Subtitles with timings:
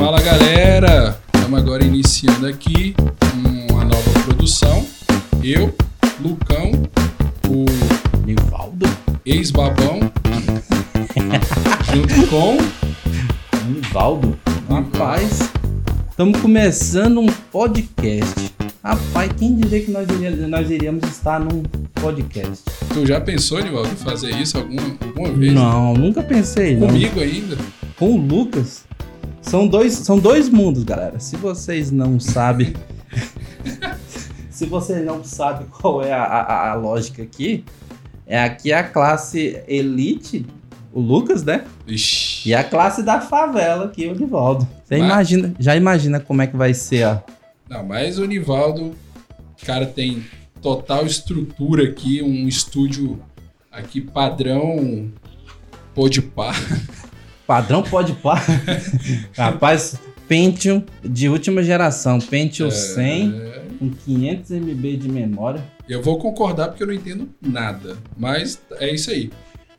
[0.00, 2.94] Fala galera, estamos agora iniciando aqui
[3.70, 4.86] uma nova produção.
[5.44, 5.74] Eu,
[6.18, 6.72] Lucão,
[7.46, 7.66] o
[8.24, 8.86] Nivaldo?
[9.26, 10.00] ex-babão,
[11.92, 12.56] junto com
[13.68, 14.38] Nivaldo?
[14.70, 15.52] Rapaz,
[16.08, 18.54] estamos começando um podcast.
[18.82, 21.62] Rapaz, quem diria que nós iríamos, nós iríamos estar num
[22.00, 22.64] podcast?
[22.94, 25.52] Tu já pensou, Nivaldo, em fazer isso alguma, alguma vez?
[25.52, 26.74] Não, nunca pensei.
[26.74, 26.86] Não.
[26.86, 27.58] Comigo ainda?
[27.98, 28.88] Com o Lucas.
[29.42, 31.18] São dois, são dois mundos, galera.
[31.18, 32.74] Se vocês não sabem.
[34.50, 37.64] se vocês não sabem qual é a, a, a lógica aqui,
[38.26, 40.46] é aqui a classe elite,
[40.92, 41.64] o Lucas, né?
[41.86, 42.50] Ixi.
[42.50, 44.68] E a classe da favela aqui, o Nivaldo.
[44.84, 47.22] Você Mas- imagina, já imagina como é que vai ser a.
[47.68, 48.94] Não, mas o Nivaldo,
[49.64, 50.24] cara, tem
[50.60, 53.20] total estrutura aqui, um estúdio
[53.70, 55.08] aqui padrão
[55.94, 56.52] Podpah.
[57.50, 58.40] Padrão pode pá.
[59.36, 59.96] Rapaz,
[60.28, 65.60] Pentium de última geração, Pentium 100 É, com 500 MB de memória.
[65.88, 69.32] Eu vou concordar porque eu não entendo nada, mas é isso aí.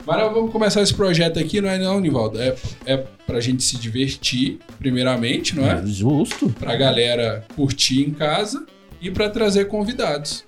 [0.04, 2.38] Mas nós vamos começar esse projeto aqui, não é não, Nivaldo?
[2.38, 5.82] É, é pra gente se divertir, primeiramente, não é?
[5.86, 6.50] Justo.
[6.50, 8.66] Pra galera curtir em casa
[9.00, 10.44] e pra trazer convidados.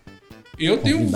[0.59, 1.09] Eu tenho...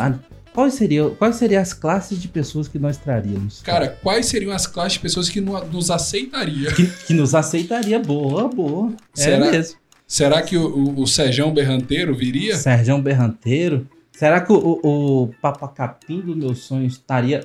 [0.55, 3.61] Quais seriam, quais seriam as classes de pessoas que nós traríamos?
[3.63, 6.73] Cara, quais seriam as classes de pessoas que no- nos aceitariam?
[6.75, 7.99] Que, que nos aceitaria.
[7.99, 8.93] Boa, boa.
[9.15, 9.47] Será?
[9.47, 9.77] É mesmo.
[10.07, 12.57] Será que o, o, o Serjão Berranteiro viria?
[12.57, 13.87] Serjão Berranteiro.
[14.13, 17.45] Será que o, o, o papacapim do meu sonho estaria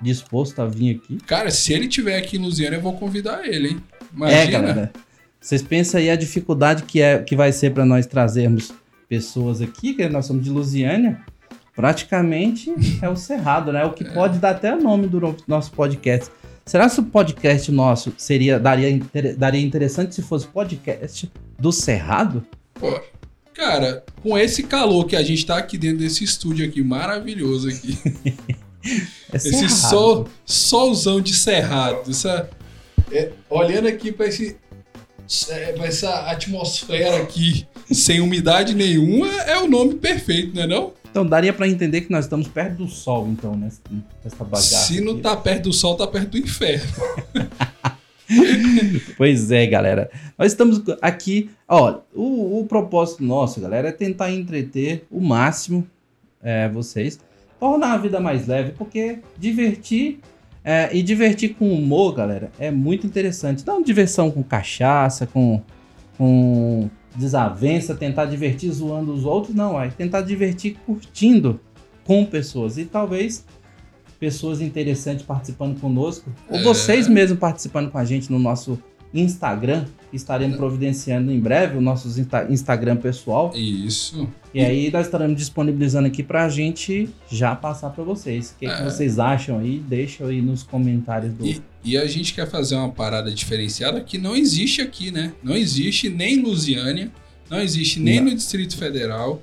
[0.00, 1.18] disposto a vir aqui?
[1.26, 3.82] Cara, se ele tiver aqui em Lusiana, eu vou convidar ele, hein?
[4.00, 4.50] É, Imagina.
[4.50, 4.92] galera.
[5.40, 8.72] Vocês pensam aí a dificuldade que, é, que vai ser para nós trazermos
[9.08, 11.20] pessoas aqui, que nós somos de Lusiânia.
[11.78, 13.84] Praticamente é o Cerrado, né?
[13.84, 16.28] O que pode dar até o nome do no- nosso podcast.
[16.66, 22.44] Será que o podcast nosso seria daria, inter- daria interessante se fosse podcast do Cerrado?
[22.74, 23.00] Pô,
[23.54, 27.96] cara, com esse calor que a gente tá aqui dentro desse estúdio aqui, maravilhoso aqui.
[29.32, 32.10] É Esse sol, solzão de cerrado.
[32.10, 32.48] Essa,
[33.12, 34.56] é, olhando aqui para esse,
[35.50, 40.92] é, pra essa atmosfera aqui, sem umidade nenhuma, é o nome perfeito, não é não?
[41.10, 43.80] Então daria para entender que nós estamos perto do sol, então, nessa,
[44.24, 44.86] nessa bagaça.
[44.86, 45.22] Se não aqui.
[45.22, 46.86] tá perto do sol, tá perto do inferno.
[49.16, 50.10] Pois é, galera.
[50.36, 51.50] Nós estamos aqui.
[51.66, 55.86] Ó, o, o propósito nosso, galera, é tentar entreter o máximo
[56.42, 57.18] é, vocês,
[57.58, 60.20] tornar a vida mais leve, porque divertir
[60.64, 63.66] é, e divertir com humor, galera, é muito interessante.
[63.66, 65.62] Não diversão com cachaça, com,
[66.16, 69.80] com desavença, tentar divertir zoando os outros, não.
[69.80, 71.60] É tentar divertir curtindo
[72.04, 72.78] com pessoas.
[72.78, 73.44] E talvez
[74.18, 76.62] pessoas interessantes participando conosco, ou É.
[76.62, 78.78] vocês mesmos participando com a gente no nosso
[79.12, 79.84] Instagram.
[80.12, 83.52] Estaremos providenciando em breve o nosso Insta- Instagram pessoal.
[83.54, 84.26] Isso.
[84.54, 88.52] E aí nós estaremos disponibilizando aqui pra gente já passar pra vocês.
[88.52, 88.84] O que, que É.
[88.84, 89.78] vocês acham aí?
[89.86, 91.44] Deixa aí nos comentários do.
[91.46, 95.32] E, e a gente quer fazer uma parada diferenciada que não existe aqui, né?
[95.42, 97.10] Não existe nem em Lusiânia,
[97.50, 98.30] não existe nem Não.
[98.30, 99.42] no Distrito Federal.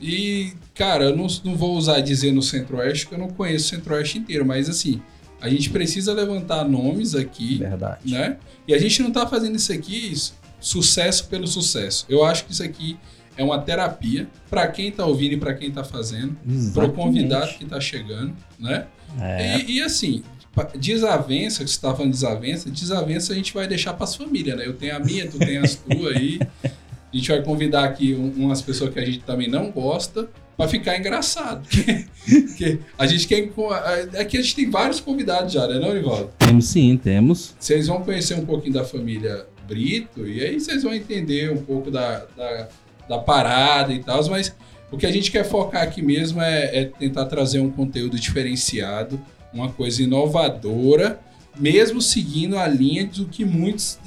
[0.00, 3.68] E, cara, eu não, não vou usar dizer no Centro-Oeste, porque eu não conheço o
[3.76, 5.00] Centro-Oeste inteiro, mas assim,
[5.40, 8.12] a gente precisa levantar nomes aqui, Verdade.
[8.12, 8.36] né?
[8.68, 10.12] E a gente não tá fazendo isso aqui
[10.60, 12.04] sucesso pelo sucesso.
[12.08, 12.96] Eu acho que isso aqui
[13.36, 16.36] é uma terapia para quem tá ouvindo e para quem tá fazendo,
[16.74, 18.86] para o convidado que tá chegando, né?
[19.18, 20.22] É, E, e assim,
[20.78, 24.56] desavença, que você estava falando de desavença, desavença a gente vai deixar para as famílias,
[24.58, 24.66] né?
[24.66, 26.40] Eu tenho a minha, tu tem as tuas aí.
[26.64, 30.28] A gente vai convidar aqui um- umas pessoas que a gente também não gosta
[30.60, 31.66] para ficar engraçado.
[31.72, 32.06] Porque,
[32.46, 33.50] porque a gente quer.
[34.20, 36.30] Aqui a gente tem vários convidados já, né, não, Nivaldo?
[36.38, 37.54] temos sim, temos.
[37.58, 41.90] Vocês vão conhecer um pouquinho da família Brito e aí vocês vão entender um pouco
[41.90, 42.68] da, da,
[43.08, 44.54] da parada e tal, mas
[44.92, 49.18] o que a gente quer focar aqui mesmo é, é tentar trazer um conteúdo diferenciado,
[49.54, 51.18] uma coisa inovadora,
[51.58, 53.98] mesmo seguindo a linha do que muitos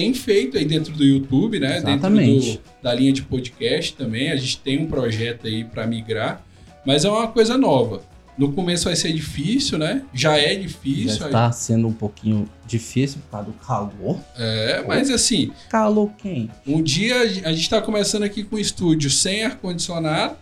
[0.00, 1.76] têm feito aí dentro do YouTube, né?
[1.78, 2.46] Exatamente.
[2.46, 4.30] Dentro do- da linha de podcast também.
[4.30, 6.42] A gente tem um projeto aí para migrar,
[6.86, 8.02] mas é uma coisa nova.
[8.38, 10.02] No começo vai ser difícil, né?
[10.14, 11.18] Já é difícil.
[11.18, 14.18] Já está sendo um pouquinho difícil por causa do calor.
[14.38, 16.48] É, mas assim, Calor quem?
[16.66, 20.36] um dia a gente está começando aqui com um estúdio sem ar-condicionado,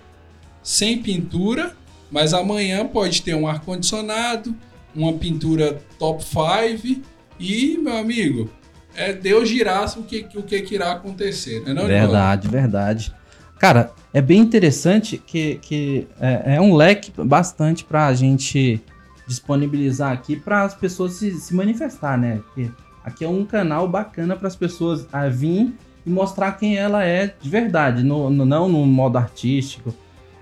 [0.62, 1.74] sem pintura,
[2.10, 4.54] mas amanhã pode ter um ar-condicionado,
[4.94, 7.00] uma pintura top 5
[7.40, 8.50] e, meu amigo,
[8.98, 11.72] é Deus girar o que, o que, que irá acontecer, né?
[11.72, 11.88] Não, Nivaldo?
[11.88, 13.14] verdade, verdade.
[13.58, 18.80] Cara, é bem interessante que, que é, é um leque bastante pra gente
[19.26, 22.40] disponibilizar aqui para as pessoas se, se manifestar, né?
[22.46, 22.70] Porque
[23.04, 25.72] a Aqui é um canal bacana para as pessoas a vir
[26.04, 29.94] e mostrar quem ela é de verdade, no, no- não no modo artístico,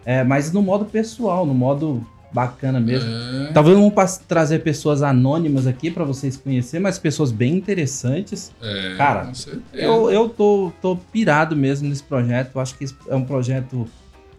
[0.05, 2.05] é, mas no modo pessoal, no modo
[2.37, 3.09] bacana mesmo.
[3.11, 8.53] É, Talvez passe trazer pessoas anônimas aqui para vocês conhecerem, mas pessoas bem interessantes.
[8.61, 9.33] é, Cara.
[9.73, 12.51] Eu, eu tô, tô pirado mesmo nesse projeto.
[12.55, 13.89] Eu acho que é um projeto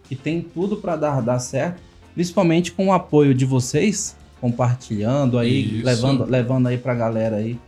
[0.04, 1.82] que tem tudo para dar, dar certo,
[2.14, 5.84] principalmente com o apoio de vocês, compartilhando aí, Isso.
[5.84, 7.58] levando, levando aí pra galera aí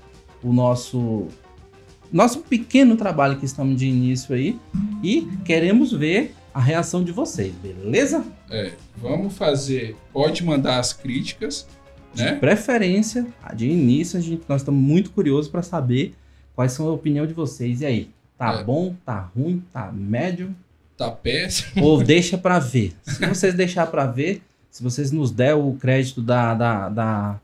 [0.42, 1.26] o nosso
[2.12, 4.58] nosso pequeno trabalho que estamos de início aí
[5.02, 8.24] e queremos ver a reação de vocês, beleza?
[8.50, 9.96] É, vamos fazer.
[10.12, 11.66] Pode mandar as críticas,
[12.16, 12.34] né?
[12.34, 16.14] Preferência, a de início, a gente, nós estamos muito curiosos para saber
[16.54, 17.80] quais são a opinião de vocês.
[17.80, 18.64] E aí, tá É.
[18.64, 20.54] bom, tá ruim, tá médio?
[20.96, 21.84] Tá péssimo.
[21.84, 22.92] ou deixa pra ver.
[23.04, 27.40] Se vocês deixar pra ver, se vocês nos der o crédito da, da, da,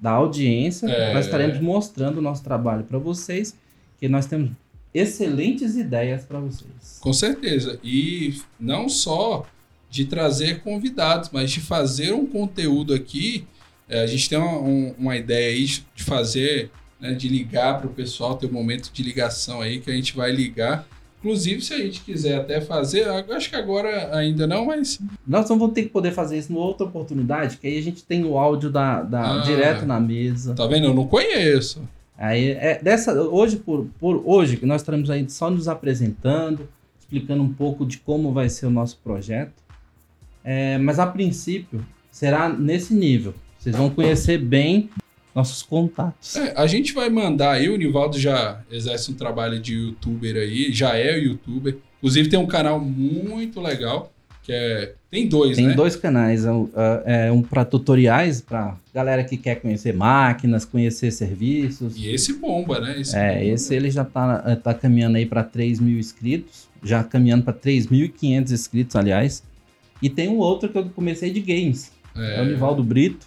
[0.00, 1.12] da audiência, É.
[1.14, 3.54] nós estaremos mostrando o nosso trabalho pra vocês,
[3.98, 4.50] que nós temos
[4.92, 6.98] excelentes ideias pra vocês.
[7.00, 7.78] Com certeza.
[7.82, 9.46] E não só
[9.88, 13.44] de trazer convidados, mas de fazer um conteúdo aqui.
[13.88, 16.70] É, a gente tem uma, um- uma ideia aí de fazer,
[17.00, 20.14] né, de ligar para o pessoal, ter um momento de ligação aí que a gente
[20.16, 20.86] vai ligar.
[21.18, 25.58] Inclusive, se a gente quiser até fazer, acho que agora ainda não, mas Nós não
[25.58, 28.38] vamos ter que poder fazer isso numa outra oportunidade, que aí a gente tem o
[28.38, 29.42] áudio da, da- Ah.
[29.42, 30.54] direto na mesa.
[30.54, 30.86] tá vendo?
[30.86, 31.82] Eu não conheço.
[32.20, 36.68] Aí, é, dessa, hoje, por, por hoje, que nós estaremos aí só nos apresentando,
[37.00, 39.54] explicando um pouco de como vai ser o nosso projeto.
[40.44, 43.32] É, mas a princípio, será nesse nível.
[43.58, 44.90] Vocês vão conhecer bem
[45.34, 46.36] nossos contatos.
[46.36, 50.70] É, a gente vai mandar aí, o Nivaldo já exerce um trabalho de youtuber aí,
[50.70, 51.78] já é youtuber.
[51.98, 54.94] Inclusive tem um canal muito legal, que é.
[55.10, 55.74] Tem dois, Tem né?
[55.74, 56.68] dois canais, é um,
[57.04, 61.96] é um para tutoriais, para galera que quer conhecer máquinas, conhecer serviços.
[61.96, 63.00] E esse bomba, né?
[63.00, 63.44] Esse É, bomba.
[63.44, 68.52] esse ele já tá, tá caminhando aí para 3 mil inscritos, já caminhando para 3.500
[68.52, 69.42] inscritos, aliás.
[70.00, 73.26] E tem um outro que eu comecei de games, é, o Nivaldo Brito.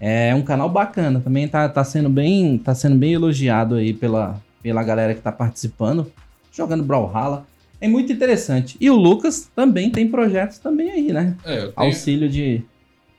[0.00, 4.40] É um canal bacana, também tá, tá, sendo, bem, tá sendo bem elogiado aí pela,
[4.62, 6.10] pela galera que tá participando,
[6.52, 7.44] jogando Brawlhalla.
[7.80, 8.76] É muito interessante.
[8.80, 11.36] E o Lucas também tem projetos também aí, né?
[11.44, 12.62] É, tenho- Auxílio de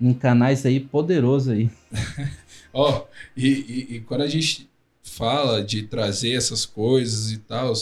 [0.01, 1.69] em canais aí poderoso aí.
[2.73, 3.03] Ó,
[3.35, 4.69] e, e- e quando a gente
[5.03, 7.73] fala de trazer essas coisas e tal,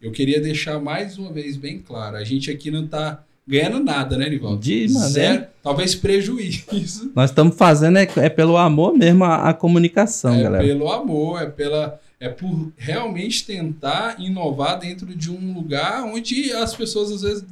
[0.00, 4.16] eu queria deixar mais uma vez bem claro: a gente aqui não tá ganhando nada,
[4.18, 4.58] né, Nivaldo?
[4.60, 7.12] De maneira- Zero, talvez prejuízo.
[7.14, 10.64] Nós estamos fazendo é, é pelo amor mesmo a, a comunicação, é galera.
[10.64, 12.00] pelo amor, é pela.
[12.18, 17.44] É por realmente tentar inovar dentro de um lugar onde as pessoas às vezes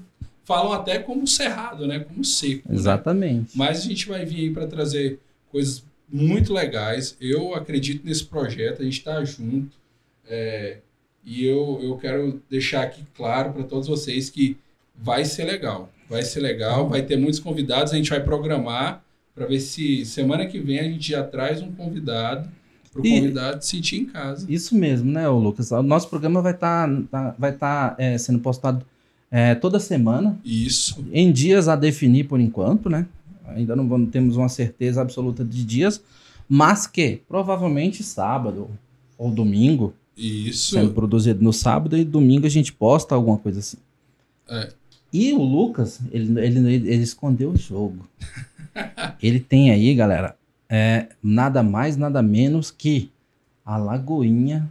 [0.44, 2.00] falam até como cerrado, né?
[2.00, 2.68] Como seco.
[2.68, 2.74] né?
[2.74, 3.56] Exatamente.
[3.56, 5.18] Mas a gente vai vir aí para trazer
[5.50, 7.16] coisas muito legais.
[7.20, 9.76] Eu acredito nesse projeto, a gente está junto.
[10.26, 10.78] É,
[11.24, 14.56] e eu, eu quero deixar aqui claro para todos vocês que
[14.94, 15.90] vai ser legal.
[16.08, 19.02] Vai ser legal, vai ter muitos convidados, a gente vai programar
[19.34, 22.48] para ver se semana que vem a gente já traz um convidado
[22.94, 24.46] para o convidado se sentir em casa.
[24.48, 25.72] Isso mesmo, né, Lucas?
[25.72, 26.88] O nosso programa vai estar
[27.36, 28.86] vai tá, é, sendo postado
[29.30, 31.04] é, toda semana, Isso.
[31.12, 33.06] em dias a definir por enquanto, né?
[33.48, 36.00] Ainda não vamos, temos uma certeza absoluta de dias,
[36.48, 38.70] mas que provavelmente sábado
[39.18, 40.70] ou domingo, Isso.
[40.74, 43.78] sendo produzido no sábado e domingo a gente posta alguma coisa assim.
[44.48, 44.72] É.
[45.12, 48.08] E o Lucas, ele, ele, ele escondeu o jogo.
[49.20, 50.36] ele tem aí, galera,
[50.68, 53.10] é, nada mais, nada menos que
[53.64, 54.68] a Lagoinha,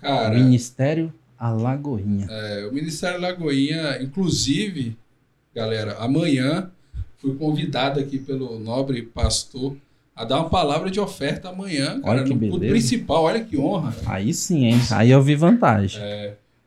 [0.00, 2.26] Cara, Ministério Alagoinha.
[2.30, 4.96] É, o Ministério Lagoinha, inclusive,
[5.54, 6.70] galera, amanhã
[7.18, 9.76] fui convidado aqui pelo nobre pastor
[10.14, 12.72] a dar uma palavra de oferta amanhã, cara, Olha que no beleza.
[12.72, 13.22] principal.
[13.24, 13.94] Olha que honra.
[14.06, 14.80] Aí sim, hein?
[14.92, 16.00] Aí eu vi vantagem.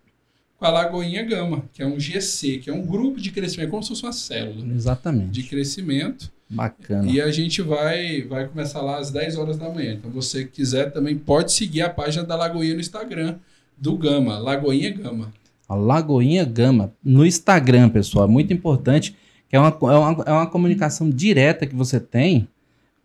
[0.58, 3.82] com a Lagoinha Gama, que é um GC, que é um grupo de crescimento, como
[3.82, 5.30] se fosse uma célula Exatamente.
[5.30, 6.30] de crescimento.
[6.50, 7.08] Bacana.
[7.08, 9.94] E a gente vai, vai começar lá às 10 horas da manhã.
[9.94, 13.36] Então, você que quiser também pode seguir a página da Lagoinha no Instagram,
[13.78, 15.32] do Gama, Lagoinha Gama.
[15.68, 19.16] A Lagoinha Gama no Instagram, pessoal, é muito importante,
[19.48, 22.48] que é uma, é uma, é uma comunicação direta que você tem.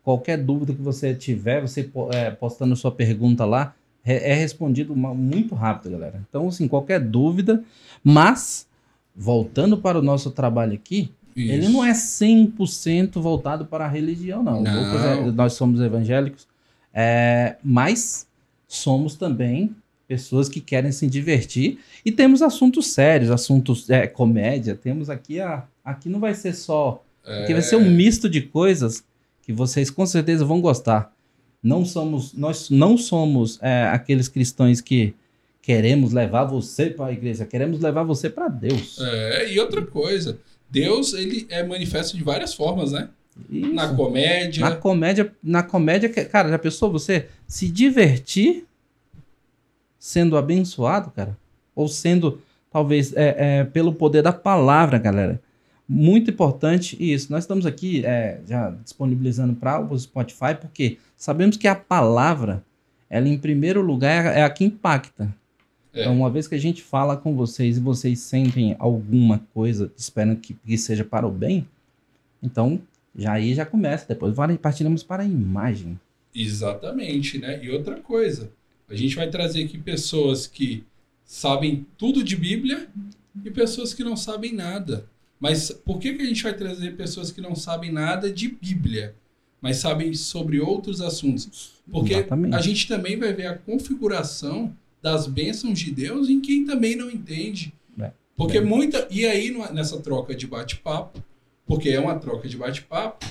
[0.06, 3.74] Qualquer dúvida que você tiver, você é, postando sua pergunta lá,
[4.06, 6.22] é, é respondido uma- muito rápido, galera.
[6.30, 7.64] Então, assim, qualquer dúvida,
[8.04, 8.68] mas
[9.16, 14.62] voltando para o nosso trabalho aqui, ele não é 100% voltado para a religião, não.
[14.62, 14.72] Não.
[15.28, 16.48] É- nós somos evangélicos,
[16.94, 18.28] é, mas
[18.68, 19.76] somos também
[20.08, 24.76] pessoas que querem se divertir e temos assuntos sérios, assuntos é, comédia.
[24.76, 25.64] Temos aqui a.
[25.84, 27.04] Aqui não vai ser só.
[27.44, 29.04] Aqui vai ser um misto de coisas
[29.46, 31.14] que vocês com certeza vão gostar.
[31.62, 35.14] Não somos, nós não somos é, aqueles cristãos que
[35.62, 39.00] queremos levar você para a igreja, queremos levar você para Deus.
[39.00, 40.38] É, e outra coisa,
[40.70, 43.10] Deus ele é manifesto de várias formas, né?
[43.50, 43.74] Isso.
[43.74, 44.62] Na comédia.
[44.62, 48.66] Na comédia, na comédia, cara, já pensou você se divertir
[50.00, 51.38] sendo abençoado, cara?
[51.76, 55.42] Ou sendo, talvez, é, é, pelo poder da palavra, galera.
[55.88, 57.32] Muito importante isso.
[57.32, 62.64] Nós estamos aqui é, já disponibilizando para o Spotify, porque sabemos que a palavra,
[63.10, 65.34] ela em primeiro lugar é a que impacta.
[65.94, 66.02] É.
[66.02, 70.38] Então, uma vez que a gente fala com vocês e vocês sentem alguma coisa, esperando
[70.38, 71.68] que, que seja para o bem,
[72.42, 72.82] então
[73.16, 74.08] já aí já começa.
[74.08, 76.00] Depois partiremos para a imagem.
[76.34, 77.64] Exatamente, né?
[77.64, 78.52] E outra coisa,
[78.90, 80.84] a gente vai trazer aqui pessoas que
[81.24, 82.88] sabem tudo de Bíblia
[83.44, 85.06] e pessoas que não sabem nada.
[85.40, 89.16] Mas por que, que a gente vai trazer pessoas que não sabem nada de Bíblia,
[89.62, 91.74] mas sabem sobre outros assuntos?
[91.92, 92.56] Porque Exatamente.
[92.56, 97.12] a gente também vai ver a configuração das bênçãos de Deus em quem também não
[97.12, 97.74] entende.
[98.00, 98.68] É, Porque bem.
[98.68, 99.08] muita.
[99.12, 101.24] E aí, nessa troca de bate-papo,
[101.66, 103.26] porque é uma troca de bate-papo,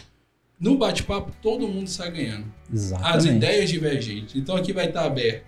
[0.59, 3.37] no bate-papo todo mundo sai ganhando as Exatamente.
[3.37, 4.37] ideias divergentes.
[4.37, 5.47] Então aqui vai estar aberto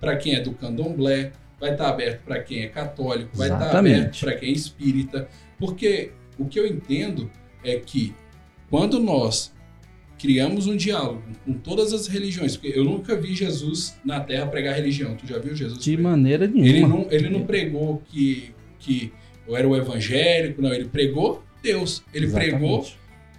[0.00, 3.96] para quem é do candomblé, vai estar aberto para quem é católico, vai estar Exatamente.
[3.96, 7.30] aberto para quem é espírita, porque o que eu entendo
[7.64, 8.14] é que
[8.68, 9.54] quando nós
[10.18, 14.74] criamos um diálogo com todas as religiões, porque eu nunca vi Jesus na Terra pregar
[14.74, 15.14] religião.
[15.14, 15.82] Tu já viu Jesus?
[15.82, 16.12] De pregar?
[16.12, 16.68] maneira nenhuma.
[16.68, 19.12] Ele não, ele não pregou que, que
[19.46, 20.72] eu era o evangélico, não.
[20.72, 22.02] Ele pregou Deus.
[22.12, 22.50] Ele Exatamente.
[22.50, 22.86] pregou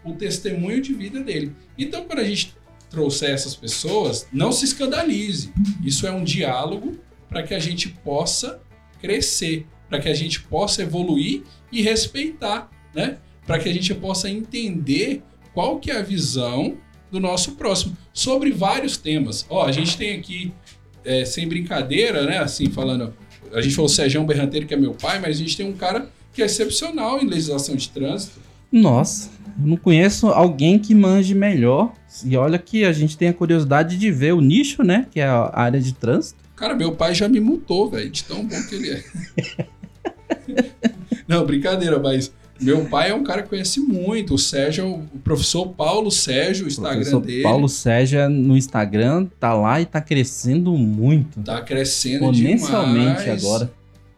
[0.04, 1.52] o testemunho de vida dele.
[1.78, 2.56] Então, quando a gente
[2.90, 5.52] trouxer essas pessoas, não se escandalize.
[5.84, 6.98] Isso é um diálogo
[7.28, 8.62] para que a gente possa
[9.02, 13.18] crescer, para que a gente possa evoluir e respeitar, né?
[13.46, 15.22] Para que a gente possa entender
[15.54, 16.78] qual que é a visão
[17.12, 19.46] do nosso próximo sobre vários temas.
[19.50, 20.52] Ó, a gente tem aqui,
[21.06, 22.40] é, sem brincadeira, né?
[22.40, 23.14] Assim, falando,
[23.54, 26.10] a gente falou Sejão Berranteiro, que é meu pai, mas a gente tem um cara
[26.34, 28.40] que é excepcional em legislação de trânsito.
[28.72, 31.94] Nossa, não conheço alguém que manje melhor.
[32.26, 35.08] E olha que a gente tem a curiosidade de ver o nicho, né?
[35.10, 36.40] Que é a área de trânsito.
[36.56, 39.04] Cara, meu pai já me multou, velho, de tão bom que ele é.
[41.28, 44.34] Não, brincadeira, mas meu pai é um cara que conhece muito.
[44.34, 49.54] O Sérgio, o professor Paulo Sérgio, o Instagram professor dele, Paulo Sérgio no Instagram tá
[49.54, 51.42] lá e tá crescendo muito.
[51.42, 53.44] tá crescendo Exponencialmente demais.
[53.44, 53.72] agora.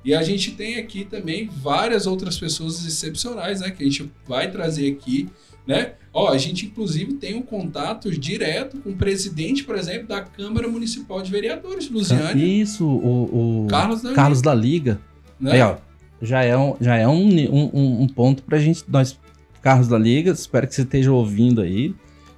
[0.03, 3.69] E a gente tem aqui também várias outras pessoas excepcionais, né?
[3.69, 5.27] Que a gente vai trazer aqui,
[5.67, 5.93] né?
[6.13, 10.67] Ó, a gente inclusive tem um contato direto com o presidente, por exemplo, da Câmara
[10.67, 14.99] Municipal de Vereadores Lusiânia, Isso, o, o Carlos da Carlos da Liga.
[15.39, 15.51] né?
[15.51, 15.75] Aí, ó,
[16.21, 19.17] já é um, já é um, um, um- ponto pra gente, nós,
[19.61, 21.93] Carlos da Liga, espero que você esteja ouvindo aí.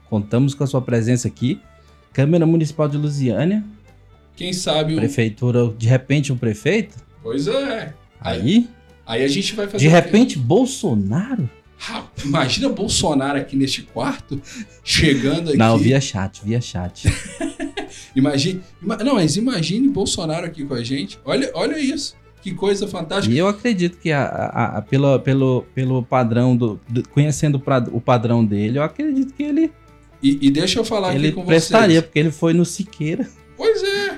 [0.09, 1.59] Contamos com a sua presença aqui.
[2.13, 3.63] Câmara Municipal de Lusiânia,
[4.35, 4.97] Quem sabe o...
[4.97, 7.93] prefeitura, de repente um prefeito, Pois é.
[8.19, 8.67] Aí,
[9.05, 9.77] aí, a gente vai fazer.
[9.79, 11.50] de repente Bolsonaro?
[11.89, 14.39] Ah, imagina Bolsonaro aqui neste quarto,
[14.83, 15.57] chegando aqui.
[15.57, 17.07] Não, via chat, via chat.
[18.15, 21.17] Imagine, ima- não, mas imagine Bolsonaro aqui com a gente.
[21.25, 22.15] Olha, olha isso.
[22.41, 23.33] Que coisa fantástica.
[23.33, 27.60] E eu acredito que a, a- a- pelo, pelo, pelo padrão do, do- conhecendo o
[27.60, 29.71] pra- o padrão dele, eu acredito que ele,
[30.24, 32.03] E, e deixa eu falar ele aqui com prestaria, vocês.
[32.05, 33.27] porque ele foi no Siqueira.
[33.55, 34.17] Pois é,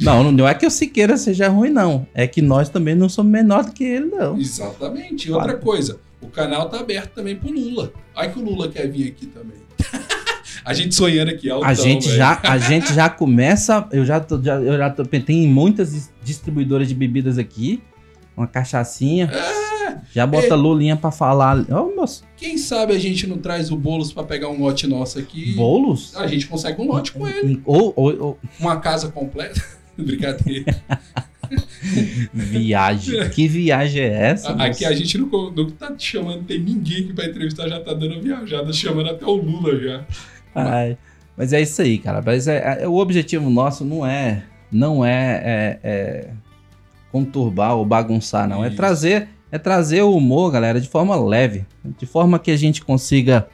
[0.00, 2.06] Não, não é que o Siqueira seja ruim, não.
[2.14, 4.36] É que nós também não somos menor do que ele, não.
[4.38, 5.28] exatamente.
[5.28, 7.92] E outra coisa, o canal tá aberto também pro Lula.
[8.14, 9.56] Ai que o Lula quer vir aqui também.
[10.64, 13.86] A gente sonhando aqui altão, A gente, já, a gente já começa.
[13.92, 17.82] Eu já, tô, já, eu já tô, tem muitas dis- distribuidoras de bebidas aqui.
[18.36, 19.30] Uma cachaçinha.
[20.12, 20.54] Já bota É.
[20.54, 21.64] Lulinha pra falar.
[21.70, 25.18] Ó, moço, Quem sabe a gente não traz o Boulos pra pegar um lote nosso
[25.18, 25.52] aqui.
[25.54, 26.16] bolos?
[26.16, 27.60] A gente consegue um lote com ele.
[27.64, 29.62] Ou, ou, ou- Uma casa completa.
[29.96, 30.74] Brincadeira.
[32.32, 33.28] viagem.
[33.30, 34.50] que viagem é essa?
[34.52, 34.86] Aqui moço?
[34.86, 38.14] a gente não, não tá te chamando, tem ninguém aqui pra entrevistar, já tá dando
[38.14, 40.04] a viajada, chamando até o Lula já.
[40.72, 40.96] Ai,
[41.36, 42.22] mas é isso aí, cara.
[42.24, 46.30] Mas é, é- o objetivo nosso não é não é, é- é
[47.12, 48.64] conturbar ou bagunçar, não.
[48.64, 48.76] É Isso.
[48.76, 51.64] trazer é trazer o humor, galera, de forma leve,
[51.96, 53.46] de forma que a gente consiga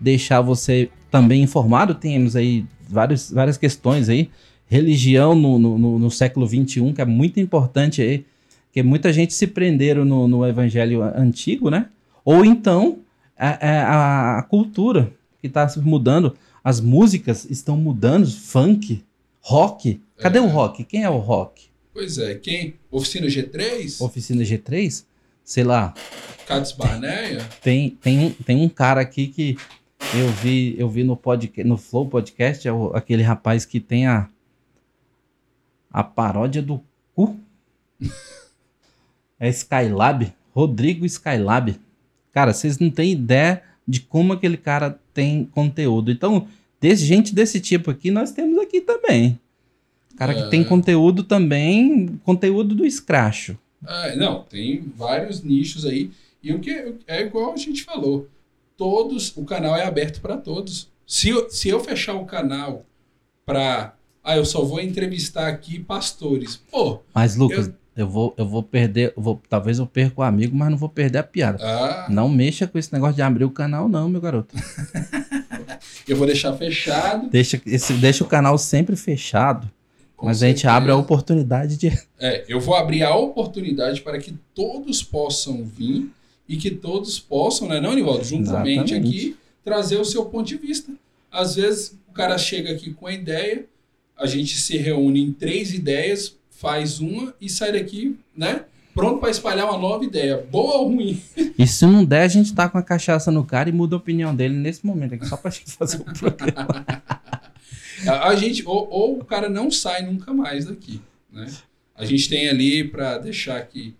[0.00, 1.94] deixar você também informado.
[1.94, 4.30] Temos aí vários, várias questões aí,
[4.66, 8.24] religião no, no, no- no século XXI, que é muito importante aí,
[8.72, 11.86] que muita gente se prenderam no, no evangelho antigo, né?
[12.24, 13.00] Ou então
[13.38, 16.34] a, a- a cultura que está se mudando,
[16.64, 19.04] as músicas estão mudando, funk,
[19.40, 20.00] rock.
[20.16, 20.40] Cadê É.
[20.40, 20.84] o rock?
[20.84, 21.64] Quem é o rock?
[21.92, 22.76] Pois é, quem?
[22.90, 24.00] Oficina G3?
[24.00, 25.04] Oficina G3?
[25.44, 25.92] Sei lá,
[26.46, 27.44] Cats Barneia?
[27.60, 29.56] tem, tem, um, tem um cara aqui que
[30.14, 34.06] eu vi, eu vi no podcast, no Flow Podcast, é o- aquele rapaz que tem
[34.06, 34.28] a
[35.92, 36.80] a paródia do
[37.14, 37.36] cu.
[39.38, 41.74] É Skylab, Rodrigo Skylab.
[42.32, 46.10] Cara, vocês não têm ideia de como aquele cara tem conteúdo.
[46.10, 46.46] Então,
[46.80, 49.38] desse gente desse tipo aqui, nós temos aqui também.
[50.16, 50.48] Cara que É.
[50.48, 53.56] tem conteúdo também, conteúdo do escracho.
[53.84, 56.10] Ah, não, tem vários nichos aí.
[56.42, 58.28] E o que é igual a gente falou.
[58.76, 60.88] Todos, o canal é aberto para todos.
[61.06, 62.84] Se eu, se eu fechar o canal
[63.44, 66.56] para, ah, eu só vou entrevistar aqui pastores.
[66.70, 67.74] Pô, Mas, Lucas, eu,
[68.06, 71.18] vou, eu vou perder, eu vou, talvez eu perca o amigo, mas não vou perder
[71.18, 71.58] a piada.
[71.62, 74.54] ah, Não mexa com esse negócio de abrir o canal, não, meu garoto.
[76.08, 77.28] eu vou deixar fechado.
[77.28, 79.70] Deixa, esse, deixa o canal sempre fechado,
[80.16, 80.76] com mas a gente certeza.
[80.76, 81.88] abre a oportunidade de.
[82.18, 86.10] É, eu vou abrir a oportunidade para que todos possam vir
[86.48, 88.94] e que todos possam, né, não, Nivaldo, juntamente Exatamente.
[88.94, 90.92] aqui, trazer o seu ponto de vista.
[91.30, 93.64] Às vezes o cara chega aqui com a ideia,
[94.16, 99.30] a gente se reúne em três ideias, faz uma e sai daqui, né, pronto para
[99.30, 101.20] espalhar uma nova ideia, boa ou ruim.
[101.58, 103.98] E se não der, a gente tá com a cachaça no cara e muda a
[103.98, 106.86] opinião dele nesse momento aqui, só pra gente fazer o programa.
[108.04, 111.00] A, gente ou, ou o cara não sai nunca mais daqui,
[111.32, 111.46] né?
[111.94, 113.94] A gente tem ali para deixar aqui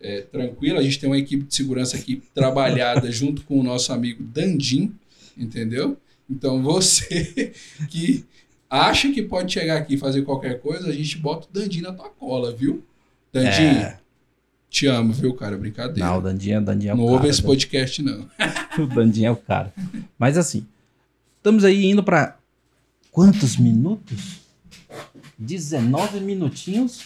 [0.00, 3.92] é, tranquilo, a gente tem uma equipe de segurança aqui trabalhada junto com o nosso
[3.92, 4.94] amigo Dandim,
[5.36, 5.98] entendeu?
[6.30, 7.52] Então você
[7.90, 8.24] que
[8.80, 11.92] acha que pode chegar aqui e fazer qualquer coisa, a gente bota o Dandim na
[11.92, 12.82] tua cola, viu?
[13.32, 13.98] Dandim, É.
[14.70, 15.56] te amo, viu, cara?
[15.58, 16.08] Brincadeira.
[16.08, 17.16] Não, o Dandinha, o Dandinha é o não cara.
[17.16, 17.46] ouve esse né?
[17.46, 18.28] podcast, não.
[18.82, 19.72] O Dandinha é o cara.
[20.18, 20.66] Mas assim,
[21.36, 22.38] estamos aí indo pra
[23.10, 24.40] quantos minutos?
[25.38, 27.04] 19 minutinhos.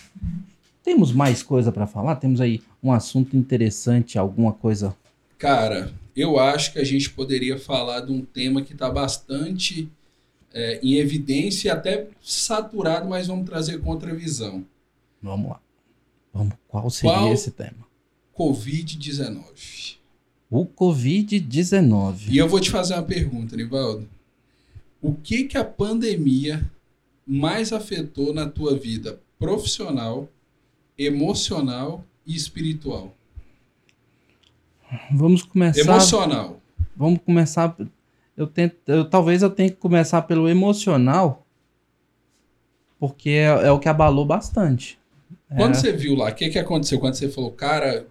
[0.85, 2.17] Temos mais coisa pra falar?
[2.17, 4.95] Temos aí um assunto interessante, alguma coisa.
[5.39, 9.89] Cara, eu acho que a gente poderia falar de um tema que está bastante
[10.57, 14.65] é, em evidência e até saturado, mas vamos trazer contravisão.
[15.23, 15.61] Vamos lá.
[16.33, 17.33] Vamos, qual seria Qual?
[17.33, 17.87] esse tema?
[18.35, 19.97] Covid-19.
[20.51, 22.29] O Covid-19.
[22.31, 24.09] E eu vou te fazer uma pergunta, Nivaldo.
[25.03, 26.65] O que que a pandemia
[27.27, 30.27] mais afetou na tua vida profissional,
[30.97, 33.15] emocional e espiritual?
[35.13, 35.81] Vamos começar.
[35.81, 36.63] Emocional.
[36.97, 37.77] Vamos começar.
[38.37, 41.47] Eu tento, eu, talvez eu tenha que começar pelo emocional,
[42.99, 44.99] porque é, é o que abalou bastante.
[45.57, 45.75] Quando É.
[45.75, 48.07] você viu lá, o que, que aconteceu quando você falou, cara.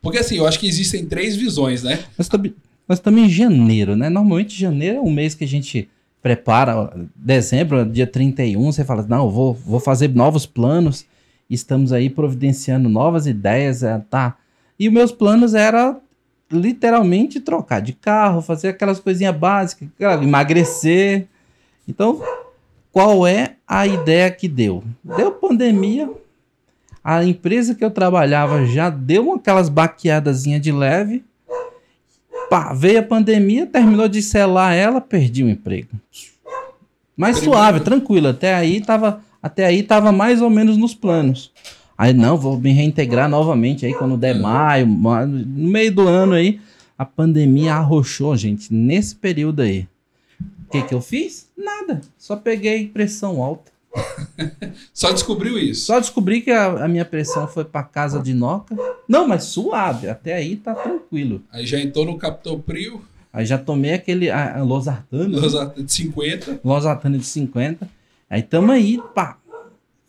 [0.00, 1.96] Porque assim, eu acho que existem três visões, né?
[2.16, 2.50] Nós estamos
[2.88, 4.10] nós estamos em janeiro, né?
[4.10, 5.88] Normalmente janeiro é um mês que a gente
[6.20, 6.92] prepara.
[7.16, 11.06] Dezembro, dia 31, você fala, não, eu vou, vou fazer novos planos.
[11.48, 14.36] Estamos aí providenciando novas ideias, é, tá?
[14.78, 15.98] E os meus planos era
[16.52, 19.88] literalmente trocar de carro, fazer aquelas coisinhas básicas,
[20.22, 21.26] emagrecer.
[21.88, 22.22] Então,
[22.92, 24.84] qual é a ideia que deu?
[25.02, 26.10] Deu pandemia.
[27.02, 31.24] A empresa que eu trabalhava já deu aquelas baqueadazinhas de leve.
[32.48, 35.88] Pá, veio a pandemia, terminou de selar ela, perdi o emprego.
[37.16, 38.28] Mais suave, tranquilo.
[38.28, 41.50] Até aí tava, até aí tava mais ou menos nos planos.
[42.02, 46.32] Aí não, vou me reintegrar novamente aí quando der maio, ma- no meio do ano
[46.32, 46.60] aí,
[46.98, 49.86] a pandemia arrochou, gente, nesse período aí.
[50.66, 51.48] O que que eu fiz?
[51.56, 52.00] Nada.
[52.18, 53.70] Só peguei pressão alta.
[54.92, 55.84] Só descobriu isso.
[55.86, 58.74] Só descobri que a, a minha pressão foi pra casa de Noca.
[59.06, 60.08] Não, mas suave.
[60.08, 61.40] Até aí tá tranquilo.
[61.52, 63.00] Aí já entrou no Capitão Prio,
[63.32, 65.40] Aí já tomei aquele a, a losartano.
[65.76, 66.60] de 50.
[66.64, 67.88] Losartano de 50.
[68.28, 69.36] Aí tamo aí, pá.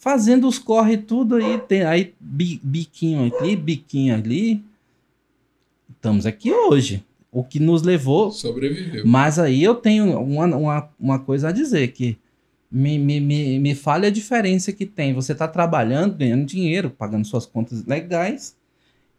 [0.04, 1.58] Fazendo os corre tudo aí.
[1.60, 4.62] Tem aí bi- biquinho aqui, biquinho ali.
[5.96, 7.02] estamos aqui hoje.
[7.32, 8.30] O que nos levou.
[8.30, 9.08] Sobreviveu.
[9.08, 12.18] Mas aí eu tenho uma, uma, uma coisa a dizer: que
[12.70, 15.14] me, me, me, me fale a diferença que tem.
[15.14, 18.58] Você está trabalhando, ganhando dinheiro, pagando suas contas legais.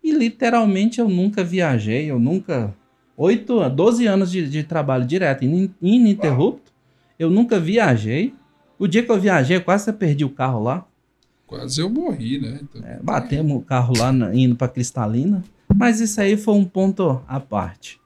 [0.02, 2.74] E literalmente eu nunca viajei, eu nunca.
[3.16, 5.44] 8, 12 anos de, de trabalho direto,
[5.80, 6.70] ininterrupto.
[7.18, 8.34] Eu nunca viajei.
[8.84, 10.84] O dia que eu viajei, eu quase perdi o carro lá.
[11.46, 12.60] Quase eu morri, né?
[12.62, 15.42] Então, É, batemos o carro lá na- indo para Cristalina.
[15.74, 17.98] Mas isso aí foi um ponto à parte.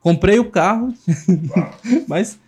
[0.00, 0.92] Comprei o carro,
[2.08, 2.38] mas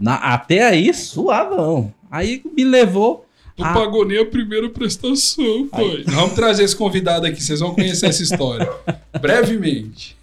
[0.00, 1.92] na- até aí suavão.
[2.10, 3.26] Aí me levou.
[3.58, 3.74] Não Ah.
[3.74, 6.04] pagou nem a primeira prestação, pai.
[6.06, 8.66] Vamos trazer esse convidado aqui, vocês vão conhecer essa história.
[9.20, 10.16] Brevemente.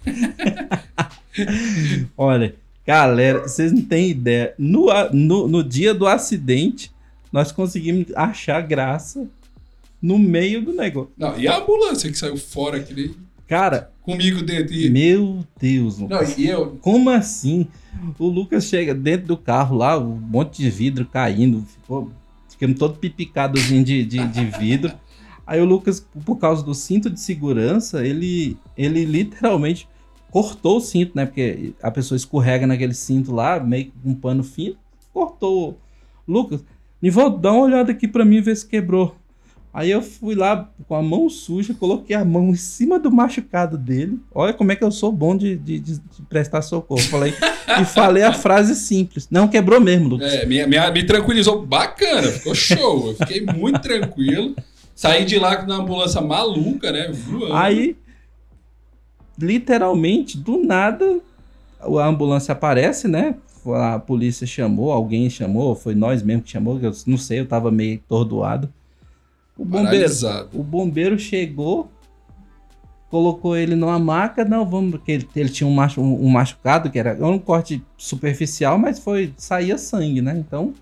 [2.16, 2.54] Olha,
[2.86, 4.54] galera, vocês não têm ideia.
[4.58, 6.90] No, a- no, no dia do acidente,
[7.36, 9.28] nós conseguimos achar graça
[10.00, 11.12] no meio do negócio.
[11.18, 13.14] Não, e a ambulância que saiu fora aqui né?
[13.46, 14.72] Cara, comigo dentro.
[14.74, 14.88] E...
[14.88, 16.38] meu Deus, Não, Lucas.
[16.38, 16.78] e eu.
[16.80, 17.66] Como assim?
[18.18, 22.10] O Lucas chega dentro do carro lá, um monte de vidro caindo, ficou
[22.48, 24.94] ficando todo pipicadozinho de, de, de vidro.
[25.46, 29.86] Aí o Lucas, por causa do cinto de segurança, ele, ele literalmente
[30.30, 31.26] cortou o cinto, né?
[31.26, 34.76] Porque a pessoa escorrega naquele cinto lá, meio com um pano fino,
[35.12, 35.78] cortou.
[36.26, 36.64] Lucas,
[37.06, 39.14] Nivaldo, dá uma olhada aqui pra mim ver se quebrou.
[39.72, 43.76] Aí eu fui lá com a mão suja, coloquei a mão em cima do machucado
[43.78, 44.18] dele.
[44.34, 47.02] Olha como é que eu sou bom de, de, de- de prestar socorro.
[47.02, 47.32] Falei,
[47.80, 49.28] e falei a frase simples.
[49.30, 50.32] Não quebrou mesmo, Lucas.
[50.32, 53.08] É, me, me, me tranquilizou bacana, ficou show.
[53.08, 54.56] Eu fiquei muito tranquilo.
[54.94, 57.12] Saí de lá com uma ambulância maluca, né?
[57.12, 57.54] Voando.
[57.54, 57.94] Aí,
[59.38, 61.20] literalmente, do nada,
[61.80, 63.34] a ambulância aparece, né?
[63.74, 67.70] A polícia chamou, alguém chamou, foi nós mesmo que chamou, eu não sei, eu tava
[67.70, 68.72] meio atordoado.
[69.56, 70.12] O bombeiro,
[70.52, 71.90] o bombeiro chegou,
[73.08, 76.98] colocou ele numa maca, não, vamos, porque ele, ele tinha um, machu, um machucado, que
[76.98, 80.36] era um corte superficial, mas foi, saía sangue, né?
[80.36, 80.74] Então,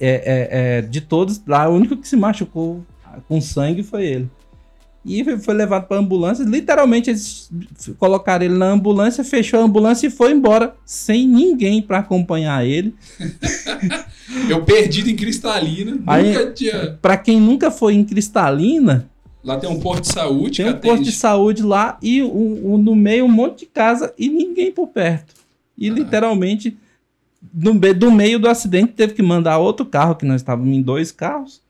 [0.00, 2.84] é, é, é, de todos, lá, o único que se machucou
[3.28, 4.30] com sangue foi ele.
[5.06, 6.42] E foi- levado para ambulância.
[6.44, 7.48] Literalmente, eles
[7.98, 12.94] colocaram ele na ambulância, fechou a ambulância e foi embora, sem ninguém para acompanhar ele.
[14.50, 15.98] Eu perdido em Cristalina.
[16.06, 16.98] Aí- Nunca tinha.
[17.00, 19.08] Para quem nunca foi em Cristalina,
[19.44, 22.78] Lá tem um posto de saúde Tem um posto de saúde lá e um, um-
[22.78, 25.34] no meio um monte de casa e ninguém por perto.
[25.78, 25.92] E Ah.
[25.92, 26.76] literalmente,
[27.54, 30.82] no meio, do meio do acidente, teve que mandar outro carro, que nós estávamos em
[30.82, 31.60] dois carros,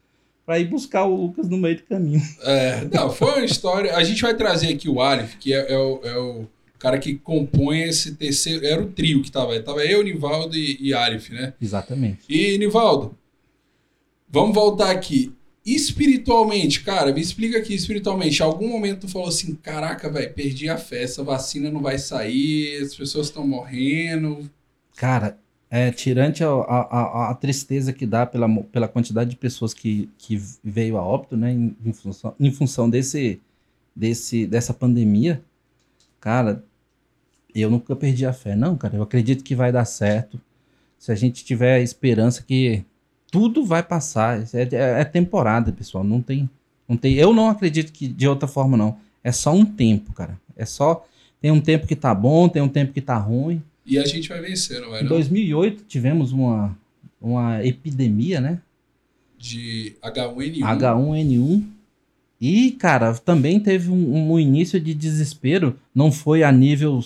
[0.46, 2.22] para ir buscar o Lucas no meio do caminho.
[2.42, 3.96] É, não, foi uma história.
[3.96, 6.46] A gente vai trazer aqui o Alif, que é, é o, é o
[6.78, 8.64] cara que compõe esse terceiro.
[8.64, 9.60] Era o trio que tava.
[9.60, 11.52] Tava eu, Nivaldo e, e Alif, né?
[11.60, 12.20] Exatamente.
[12.28, 13.18] E, Nivaldo,
[14.28, 15.34] vamos voltar aqui.
[15.64, 18.40] Espiritualmente, cara, me explica aqui espiritualmente.
[18.40, 22.80] Algum momento tu falou assim: caraca, velho, perdi a fé, essa vacina não vai sair,
[22.80, 24.48] as pessoas estão morrendo.
[24.94, 25.36] Cara,
[25.70, 30.40] é, tirante a, a, a- tristeza que dá pela, pela quantidade de pessoas que, que
[30.62, 33.40] veio a óbito, né, em, em função, em função desse,
[33.94, 35.42] desse, dessa pandemia,
[36.20, 36.64] cara,
[37.54, 38.96] eu nunca perdi a fé, não, cara.
[38.96, 40.40] Eu acredito que vai dar certo.
[40.98, 42.84] Se a gente tiver esperança que
[43.30, 44.40] tudo vai passar.
[44.54, 46.04] É, é- é temporada, pessoal.
[46.04, 46.48] Não tem,
[46.88, 47.14] não tem.
[47.14, 48.98] Eu não acredito que de outra forma, não.
[49.24, 50.38] É só um tempo, cara.
[50.56, 51.04] É só.
[51.40, 53.62] Tem um tempo que tá bom, tem um tempo que tá ruim.
[53.86, 55.10] E a gente vai vencer, não vai Em não?
[55.10, 56.76] 2008 tivemos uma,
[57.20, 58.60] uma epidemia, né?
[59.38, 60.60] De H1N1.
[60.60, 61.64] H1N1.
[62.40, 65.78] E, cara, também teve um, um início de desespero.
[65.94, 67.02] Não foi a nível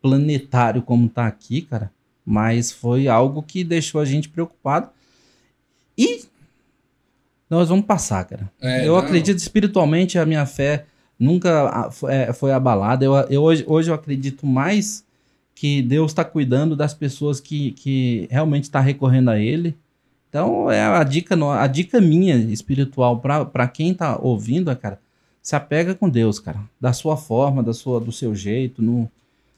[0.00, 1.90] planetário como tá aqui, cara.
[2.24, 4.90] Mas foi algo que deixou a gente preocupado.
[5.96, 6.24] E
[7.50, 8.50] nós vamos passar, cara.
[8.60, 8.98] É, eu não.
[8.98, 10.86] acredito espiritualmente, a minha fé
[11.18, 13.04] nunca ah, é, foi abalada.
[13.04, 15.04] Eu, eu hoje, hoje eu acredito mais
[15.58, 19.76] que Deus está cuidando das pessoas que, que realmente está recorrendo a Ele.
[20.28, 25.00] Então, é a dica, a dica minha espiritual para quem tá ouvindo, é, cara,
[25.42, 26.60] se apega com Deus, cara.
[26.80, 28.80] Da sua forma, da sua, do seu jeito.
[28.80, 29.10] Não,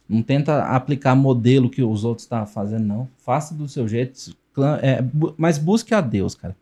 [0.08, 3.08] não tenta aplicar modelo que os outros estão fazendo, não.
[3.18, 4.34] Faça do seu jeito,
[4.80, 5.04] é,
[5.36, 6.56] mas busque a Deus, cara.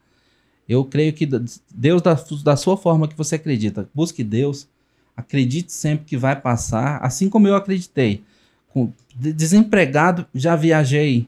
[0.68, 1.26] Eu creio que
[1.72, 4.66] Deus, da, da sua forma que você acredita, busque Deus,
[5.16, 8.24] acredite sempre que vai passar, assim como eu acreditei.
[8.86, 11.26] Com, de- desempregado, já viajei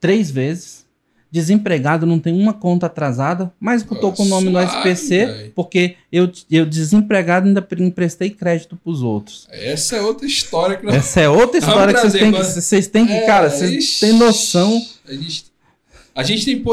[0.00, 0.86] três vezes.
[1.30, 5.96] Desempregado, não tem uma conta atrasada, mas eu tô com o nome no SPC, porque
[6.10, 9.46] eu, eu desempregado ainda pre- emprestei crédito pros outros.
[9.50, 12.86] Essa é outra história que nós Essa é outra história que vocês têm que, vocês
[12.86, 14.82] têm que, É, cara, vocês têm noção.
[15.06, 15.44] A gente,
[16.14, 16.64] a gente tem.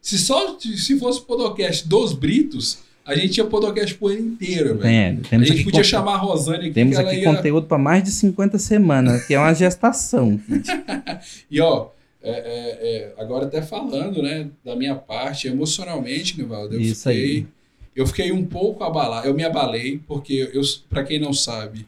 [0.00, 4.78] Se só se fosse o podcast dos Britos, a gente tinha podcast por ano inteiro,
[4.78, 5.20] velho.
[5.22, 7.24] Tem, A gente podia con- chamar a Rosane aqui, temos aqui ia...
[7.34, 10.40] conteúdo para mais de 50 semanas, que é uma gestação.
[11.50, 11.88] E ó,
[12.22, 17.24] é, é, é, agora até falando, né, da minha parte, emocionalmente, Nivaldo, eu Isso fiquei,
[17.24, 17.46] aí.
[17.94, 21.86] eu fiquei um pouco abalado, eu me abalei, porque eu, para quem não sabe,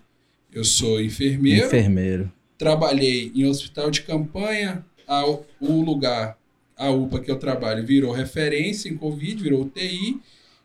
[0.52, 2.30] eu sou enfermeiro, Enfermeiro.
[2.58, 6.36] trabalhei em hospital de campanha, a, o lugar,
[6.76, 10.18] a UPA que eu trabalho, virou referência em Covid, virou UTI,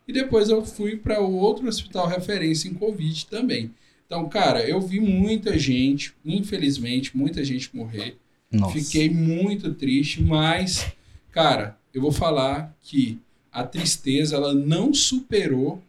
[0.07, 3.71] e depois eu fui para o outro hospital referência em Covid também.
[4.05, 8.17] Então, cara, eu vi muita gente, infelizmente, muita gente morrer.
[8.51, 8.77] Nossa.
[8.77, 10.91] Fiquei muito triste, mas,
[11.31, 13.19] cara, eu vou falar que
[13.51, 15.81] a tristeza ela não superou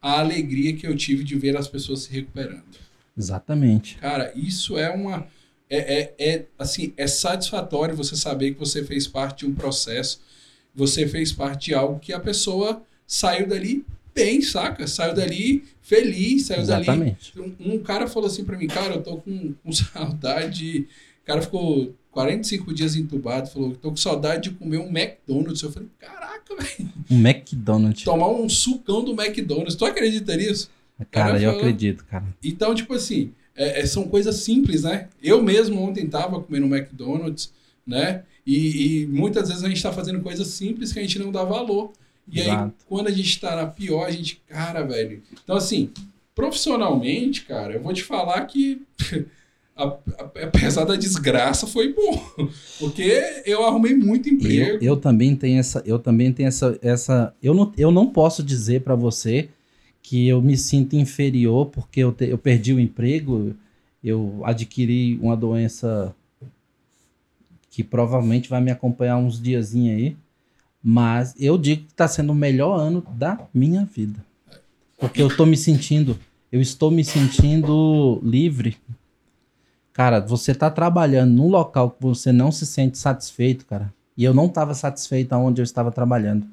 [0.00, 2.62] a alegria que eu tive de ver as pessoas se recuperando.
[3.16, 3.96] Exatamente.
[3.96, 5.26] Cara, isso é uma.
[5.68, 10.20] É, é, é, assim, é satisfatório você saber que você fez parte de um processo,
[10.74, 14.86] você fez parte de algo que a pessoa saiu dali bem, saca?
[14.86, 17.32] Saiu dali feliz, saiu dali Exatamente.
[17.40, 20.86] um, um cara falou assim pra mim, cara, eu tô com, com saudade.
[21.22, 25.62] O cara ficou 45 dias entubado, falou, tô com saudade de comer um McDonald's.
[25.62, 28.02] Eu falei, caraca, velho, Um McDonald's.
[28.04, 29.74] tomar um sucão do McDonald's.
[29.74, 30.70] Tu acredita nisso?
[31.10, 32.24] Cara, cara eu falou- acredito, cara.
[32.42, 35.08] Então, tipo assim, é- é- são coisas simples, né?
[35.22, 37.52] Eu mesmo ontem tava comendo um McDonald's,
[37.86, 38.24] né?
[38.46, 41.44] E, e muitas vezes a gente tá fazendo coisas simples que a gente não dá
[41.44, 41.92] valor.
[42.30, 42.74] E aí, Exato.
[42.86, 45.22] quando a gente tá na pior, a gente, cara, velho.
[45.42, 45.90] Então, assim,
[46.34, 48.82] profissionalmente, cara, eu vou te falar que
[50.42, 52.20] apesar da desgraça foi bom.
[52.78, 54.84] Porque eu arrumei muito Eu, emprego.
[54.84, 58.82] eu também tenho essa, eu também tenho essa, essa eu não, eu não posso dizer
[58.82, 59.48] para você
[60.02, 63.54] que eu me sinto inferior porque eu, te- eu perdi o emprego,
[64.02, 66.14] eu adquiri uma doença
[67.70, 70.16] que provavelmente vai me acompanhar uns diazinhos aí,
[70.82, 74.24] mas eu digo que está sendo o melhor ano da minha vida,
[74.98, 76.18] porque eu tô me sentindo,
[76.50, 78.76] eu estou me sentindo livre.
[79.92, 83.92] Cara, você tá trabalhando num local que você não se sente satisfeito, cara.
[84.16, 86.46] E eu não estava satisfeito aonde eu estava trabalhando.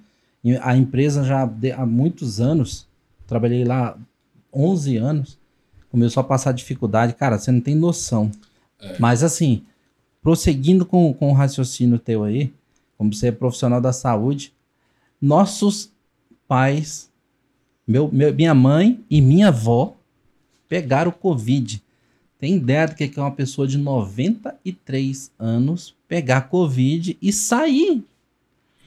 [0.61, 2.87] A empresa já há muitos anos,
[3.25, 3.97] trabalhei lá
[4.53, 5.39] 11 anos,
[5.89, 7.13] começou a passar dificuldade.
[7.13, 8.29] Cara, você não tem noção.
[8.99, 9.63] Mas assim,
[10.21, 12.53] prosseguindo com, com o raciocínio teu aí,
[12.97, 14.53] como você é profissional da saúde,
[15.21, 15.91] nossos
[16.47, 17.09] pais,
[17.87, 19.95] meu, meu- minha mãe e minha avó
[20.67, 21.81] pegaram o Covid.
[22.39, 28.03] Tem ideia do que é uma pessoa de 93 anos pegar Covid e sair?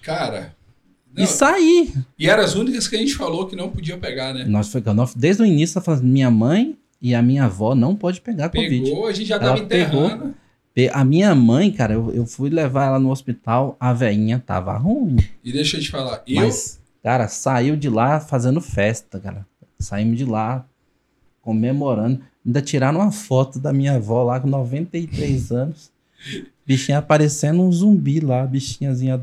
[0.02, 0.54] Cara.
[1.14, 1.92] não, E sair.
[2.18, 4.44] e eram as únicas que a gente falou que não podia pegar, né?
[4.44, 4.82] Nós foi,
[5.16, 8.84] desde o início, minha mãe e a minha avó não pode pegar Covid.
[8.84, 10.28] Pegou, a gente já Ela tava enterrando.
[10.28, 10.34] Pe-
[10.92, 15.16] A minha mãe, cara, eu, eu fui levar ela no hospital, a veinha tava ruim.
[15.42, 19.44] E deixa eu te falar, eu, Mas, cara, saiu de lá fazendo festa, cara.
[19.78, 20.64] Saímos de lá
[21.40, 22.20] comemorando.
[22.44, 25.90] Ainda tiraram uma foto da minha avó lá com 93 anos.
[26.66, 29.20] Bichinha aparecendo um zumbi lá, bichinhazinha.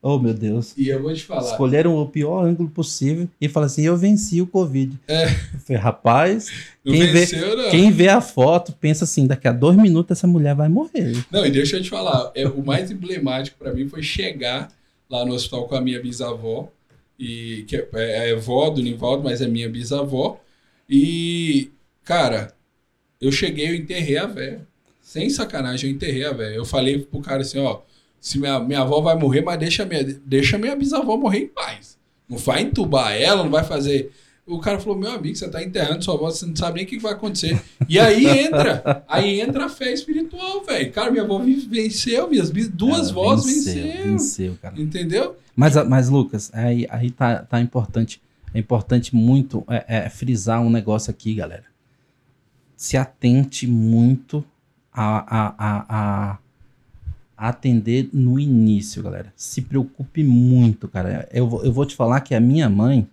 [0.00, 0.74] Oh, meu Deus.
[0.76, 4.40] e eu vou te falar, Escolheram o pior ângulo possível e falaram assim: eu venci
[4.40, 4.96] o Covid.
[5.08, 5.24] É.
[5.24, 6.46] Eu falei, rapaz,
[6.84, 7.70] não quem vê- venceu, não.
[7.70, 11.12] quem vê a foto pensa assim: daqui a dois minutos essa mulher vai morrer.
[11.32, 14.70] Não, e deixa eu te falar, é, o mais emblemático pra mim foi chegar
[15.10, 16.68] lá no hospital com a minha bisavó,
[17.18, 20.38] e, que é, é avó do Nivaldo, mas é minha bisavó.
[20.88, 21.70] E,
[22.04, 22.54] cara,
[23.20, 24.60] eu cheguei, eu enterrei a véia.
[25.02, 26.54] Sem sacanagem, eu enterrei a véia.
[26.54, 27.80] Eu falei pro cara assim, ó,
[28.20, 31.96] se minha, minha avó vai morrer, mas deixa minha, deixa minha bisavó morrer em paz.
[32.28, 34.10] Não vai entubar ela, não vai fazer.
[34.46, 36.88] O cara falou, meu amigo, você tá enterrando sua avó, você não sabe nem o
[36.88, 37.60] que vai acontecer.
[37.86, 40.90] E aí entra, aí entra a fé espiritual, velho.
[40.90, 44.04] Cara, minha avó venceu, minhas duas vós venceu, venceram.
[44.12, 44.80] venceu, cara.
[44.80, 45.36] Entendeu?
[45.54, 48.22] Mas, mas Lucas, aí, aí tá, tá importante.
[48.54, 51.64] É importante muito é, é, frisar um negócio aqui, galera.
[52.74, 54.42] Se atente muito
[54.92, 55.86] a, a, a-
[56.32, 56.38] a
[57.38, 59.32] atender no início, galera.
[59.36, 61.28] Se preocupe muito, cara.
[61.32, 63.06] Eu, vou- eu vou te falar que a minha mãe,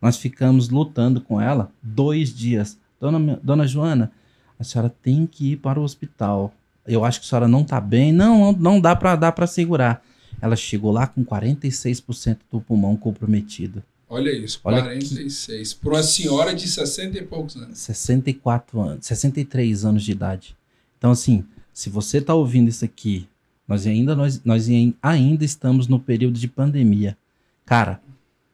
[0.00, 2.76] nós ficamos lutando com ela dois dias.
[3.00, 4.12] Dona, Dona Joana,
[4.58, 6.52] a senhora tem que ir para o hospital.
[6.86, 8.12] Eu acho que a senhora não tá bem.
[8.12, 10.04] Não, não, dá para dar para segurar.
[10.40, 13.82] Ela chegou lá com 46% do pulmão comprometido.
[14.08, 15.72] Olha isso, Olha 46.
[15.74, 17.78] Para uma senhora de 60 e poucos anos.
[17.78, 20.56] 64 anos, 63 anos de idade.
[20.98, 23.26] Então, assim, se você tá ouvindo isso aqui,
[23.66, 24.68] nós ainda, nós, nós
[25.02, 27.16] ainda estamos no período de pandemia.
[27.64, 28.00] Cara,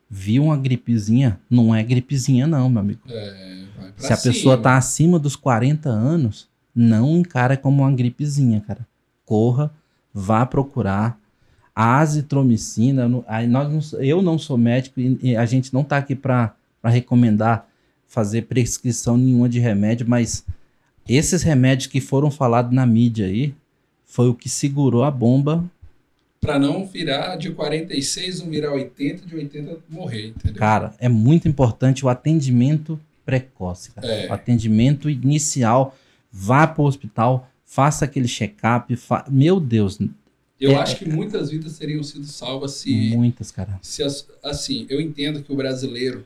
[0.09, 1.39] viu uma gripezinha?
[1.51, 3.01] Não é gripezinha, não, meu amigo.
[3.09, 3.65] É,
[3.97, 4.33] Se a cima.
[4.35, 8.87] pessoa tá acima dos 40 anos, não encara como uma gripezinha, cara.
[9.25, 9.73] Corra,
[10.15, 11.19] vá procurar.
[11.75, 15.85] A azitromicina, eu não- aí nós não- eu não sou médico e a gente não
[15.85, 17.67] tá aqui para recomendar
[18.07, 20.45] fazer prescrição nenhuma de remédio, mas
[21.09, 23.55] esses remédios que foram falados na mídia aí
[24.09, 25.65] foi o que segurou a bomba
[26.41, 30.59] Pra não virar de 46, não virar 80, de 80 morrer, entendeu?
[30.59, 34.07] Cara, é muito importante o atendimento precoce, cara.
[34.07, 34.29] É.
[34.29, 35.97] O atendimento inicial.
[36.31, 38.95] Vá para o hospital, faça aquele check-up.
[38.95, 39.25] Fa...
[39.29, 39.99] Meu Deus,
[40.61, 43.79] Eu é- acho que muitas vidas teriam sido salvas se, muitas, cara.
[43.83, 46.25] se as- assim, eu entendo que o brasileiro,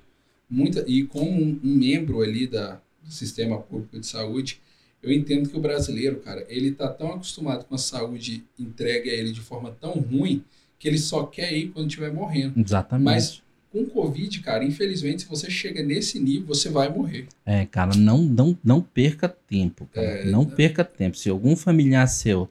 [0.49, 4.61] muita, e como um, um membro ali da, do sistema público de saúde,
[5.03, 9.15] eu entendo que o brasileiro, cara, ele tá tão acostumado com a saúde entregue a
[9.15, 10.45] ele de forma tão ruim
[10.79, 12.59] que ele só quer ir quando estiver morrendo.
[12.59, 13.05] Exatamente.
[13.05, 17.27] Mas com Covid, cara, infelizmente, se você chega nesse nível, você vai morrer.
[17.45, 20.07] É, cara, não, não, não perca tempo, cara.
[20.07, 20.55] É, não né?
[20.55, 21.17] perca tempo.
[21.17, 22.49] Se algum familiar seu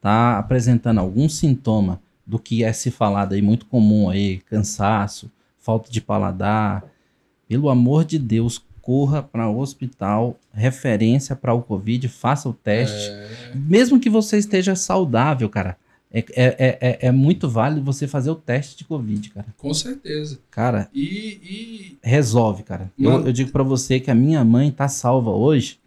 [0.00, 5.90] tá apresentando algum sintoma do que é se falado aí muito comum aí, cansaço, falta
[5.90, 6.84] de paladar,
[7.48, 13.10] pelo amor de Deus, corra para o hospital, referência para o Covid, faça o teste.
[13.10, 15.76] É, Mesmo que você esteja saudável, cara.
[16.12, 19.46] É, é, é, é- é muito válido você fazer o teste de Covid, cara.
[19.56, 20.40] com certeza.
[20.50, 22.90] Cara, E, e resolve, cara.
[22.98, 23.28] Eu, Mano.
[23.28, 25.78] eu digo pra você que a minha mãe tá salva hoje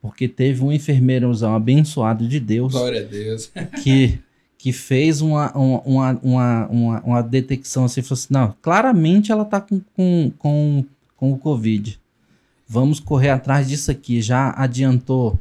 [0.00, 3.50] porque teve um enfermeirozão abençoado de Deus glória a Deus.
[3.82, 4.20] que,
[4.56, 9.44] que fez uma, uma, uma, uma, uma, uma detecção assim, falou assim, não, claramente ela
[9.44, 10.84] tá com, com, com,
[11.16, 11.98] com o Covid.
[12.68, 14.20] Vamos correr atrás disso aqui.
[14.20, 15.38] Já adiantou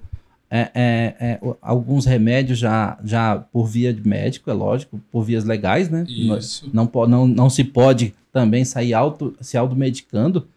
[0.49, 5.43] é, é, é, alguns remédios já, já por via de médico, é lógico, por vias
[5.43, 6.05] legais, né?
[6.07, 6.69] Isso.
[6.71, 10.47] não, po- não, não se pode também sair auto, se automedicando.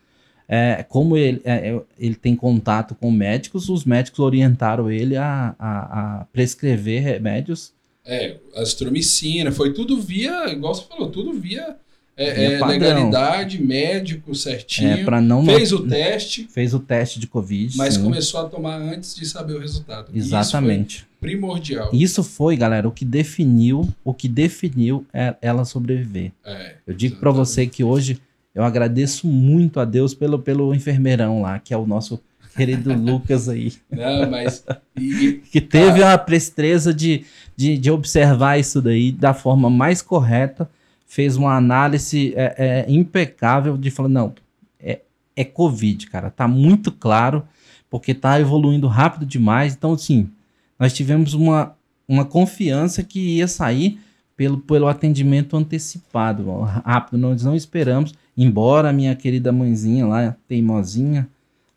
[0.50, 6.20] É, como ele, é, ele tem contato com médicos, os médicos orientaram ele a, a,
[6.20, 7.72] a prescrever remédios
[8.04, 11.76] É, astromicina, foi tudo via, igual você falou, tudo via,
[12.24, 12.78] é, é, padrão.
[12.78, 14.90] legalidade, médico certinho.
[14.90, 17.76] é, para não fez o teste, fez o teste de Covid.
[17.76, 18.02] mas sim.
[18.02, 20.10] começou a tomar antes de saber o resultado.
[20.14, 20.96] Exatamente.
[20.96, 21.90] Isso foi primordial.
[21.92, 26.32] Isso foi, galera, o que definiu, o que definiu é ela sobreviver.
[26.44, 27.48] É, Eu digo pra Exatamente.
[27.48, 28.18] você que hoje
[28.54, 32.20] eu agradeço muito a Deus pelo, pelo enfermeirão lá, que é o nosso
[32.56, 33.72] querido Lucas aí.
[33.90, 34.64] não, mas
[34.98, 37.24] e- que teve a presteza de,
[37.56, 40.68] de, de observar isso daí da forma mais correta,
[41.08, 44.34] fez uma análise é, é, impecável de falar, não,
[44.78, 45.00] é,
[45.34, 47.42] é Covid, cara, tá muito claro,
[47.88, 50.30] porque tá evoluindo rápido demais, então assim,
[50.78, 51.74] nós tivemos uma,
[52.06, 53.98] uma confiança que ia sair
[54.36, 61.26] pelo, pelo atendimento antecipado, rápido, nós não esperamos, embora a minha querida mãezinha lá, teimosinha,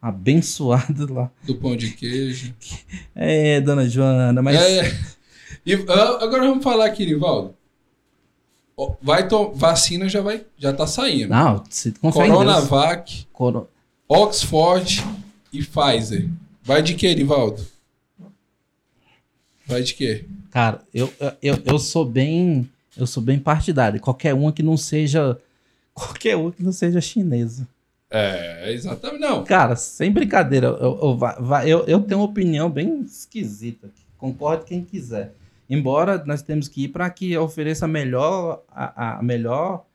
[0.01, 2.53] abençoada lá, do pão de queijo.
[3.15, 4.57] é, dona Joana, mas...
[4.57, 4.93] É,
[5.65, 7.60] e ah, agora vamos falar aqui, Nivaldo.
[9.01, 11.29] Vai vacina já vai, já tá saindo.
[11.29, 12.27] Não, se confia.
[12.27, 13.69] Coronavac, Coro-
[14.07, 15.03] Oxford
[15.53, 16.27] e Pfizer.
[16.63, 17.65] Vai de quê, Nivaldo?
[19.65, 20.25] Vai de quê?
[20.49, 22.69] Cara, eu, eu, eu sou bem.
[22.97, 23.99] Eu sou bem partidário.
[24.01, 25.37] Qualquer uma que não seja.
[25.93, 27.67] Qualquer uma que não seja chinesa.
[28.09, 29.21] É, exatamente.
[29.21, 31.19] Não, Cara, sem brincadeira, eu, eu,
[31.65, 33.89] eu, eu tenho uma opinião bem esquisita.
[34.17, 35.33] Concorde quem quiser.
[35.71, 38.61] Embora nós temos que ir para que ofereça a melhor.
[38.67, 39.85] A, a melhor.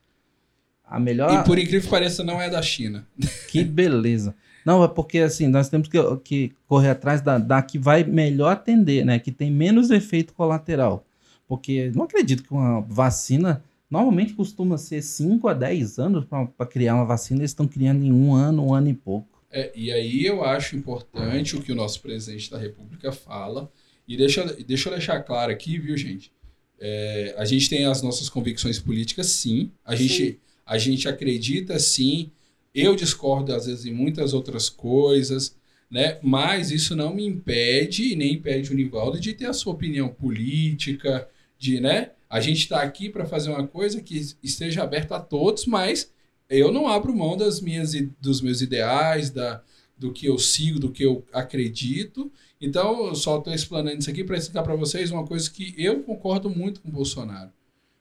[0.83, 1.31] A melhor.
[1.31, 3.07] e por incrível que pareça, não é da China.
[3.47, 4.33] Que beleza.
[4.65, 8.51] Não, é porque assim, nós temos que, que correr atrás da, da que vai melhor
[8.51, 9.19] atender, né?
[9.19, 11.05] Que tem menos efeito colateral.
[11.47, 16.95] Porque não acredito que uma vacina normalmente costuma ser 5 a 10 anos para criar
[16.95, 19.41] uma vacina, eles estão criando em um ano, um ano e pouco.
[19.49, 23.71] É, e aí eu acho importante o que o nosso presidente da República fala.
[24.07, 26.31] E deixa, deixa eu deixar claro aqui, viu, gente?
[26.79, 29.71] É, a gente tem as nossas convicções políticas, sim.
[29.83, 32.31] A gente, a gente acredita, sim.
[32.73, 35.55] Eu discordo, às vezes, em muitas outras coisas,
[35.89, 36.19] né?
[36.21, 40.09] Mas isso não me impede, e nem impede o Nivaldo de ter a sua opinião
[40.09, 42.11] política, de, né?
[42.29, 46.11] A gente está aqui para fazer uma coisa que esteja aberta a todos, mas
[46.49, 49.61] eu não abro mão das minhas, dos meus ideais, da,
[49.97, 52.31] do que eu sigo, do que eu acredito.
[52.59, 56.01] Então, eu só estou explanando isso aqui para explicar para vocês uma coisa que eu
[56.03, 57.51] concordo muito com o Bolsonaro.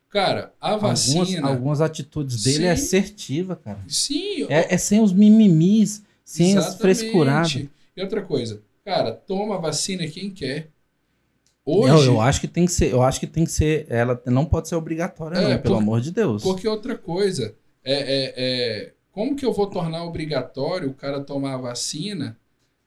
[0.09, 1.47] Cara, a Algumas, vacina.
[1.49, 2.83] algumas atitudes dele é Sim.
[2.87, 3.81] assertiva, cara.
[3.89, 7.53] Sim, É, é sem os mimimis, sem as frescuradas.
[7.97, 10.69] E outra coisa, cara, toma a vacina quem quer.
[11.65, 14.23] Hoje, Eu, eu acho que tem que ser, eu acho que tem que ser, ela
[14.27, 16.43] não pode ser obrigatória, É, não, pelo por- amor de Deus.
[16.43, 17.55] Porque outra coisa,
[17.85, 22.39] é, é, é, como que eu vou tornar obrigatório o cara tomar a vacina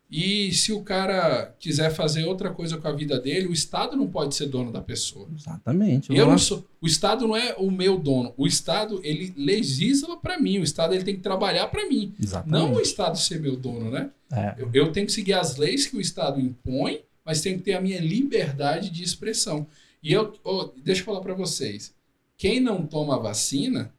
[0.09, 4.07] E se o cara quiser fazer outra coisa com a vida dele, o Estado não
[4.07, 5.29] pode ser dono da pessoa.
[5.35, 6.11] Exatamente.
[6.11, 8.33] Eu não sou, o Estado não é o meu dono.
[8.35, 10.57] O Estado ele legisla para mim.
[10.57, 12.11] O Estado ele tem que trabalhar para mim.
[12.19, 12.51] Exatamente.
[12.51, 14.09] Não o Estado ser meu dono, né?
[14.31, 14.55] É.
[14.57, 17.73] Eu, eu tenho que seguir as leis que o Estado impõe, mas tenho que ter
[17.73, 19.67] a minha liberdade de expressão.
[20.01, 21.93] E eu, oh, deixa eu falar para vocês.
[22.35, 23.93] Quem não toma vacina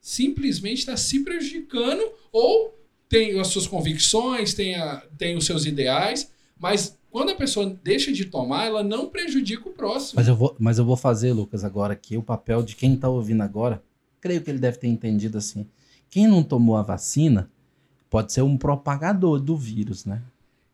[0.00, 2.75] simplesmente está se prejudicando ou
[3.08, 8.12] tem as suas convicções, tem, a, tem os seus ideais, mas quando a pessoa deixa
[8.12, 10.16] de tomar, ela não prejudica o próximo.
[10.16, 13.08] Mas eu vou, mas eu vou fazer, Lucas, agora aqui o papel de quem está
[13.08, 13.82] ouvindo agora.
[14.20, 15.66] Creio que ele deve ter entendido assim.
[16.10, 17.50] Quem não tomou a vacina
[18.10, 20.22] pode ser um propagador do vírus, né?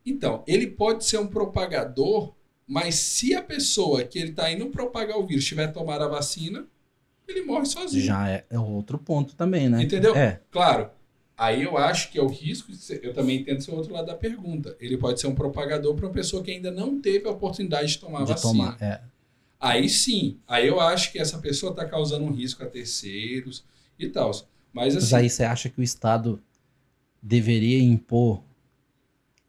[0.05, 2.35] Então, ele pode ser um propagador,
[2.67, 6.67] mas se a pessoa que ele está indo propagar o vírus tiver tomado a vacina,
[7.29, 8.05] ele morre sozinho.
[8.05, 9.83] Já é, é outro ponto também, né?
[9.83, 10.15] Entendeu?
[10.17, 10.41] É.
[10.51, 10.91] Claro,
[11.43, 12.71] Aí eu acho que é o risco,
[13.03, 14.77] eu também entendo esse outro lado da pergunta.
[14.79, 17.99] Ele pode ser um propagador para uma pessoa que ainda não teve a oportunidade de
[17.99, 18.53] tomar de vacina.
[18.53, 19.01] Tomar, é.
[19.59, 23.65] Aí sim, aí eu acho que essa pessoa está causando um risco a terceiros
[23.99, 24.31] e tal.
[24.73, 26.41] Mas, assim, Mas aí você acha que o Estado
[27.21, 28.41] deveria impor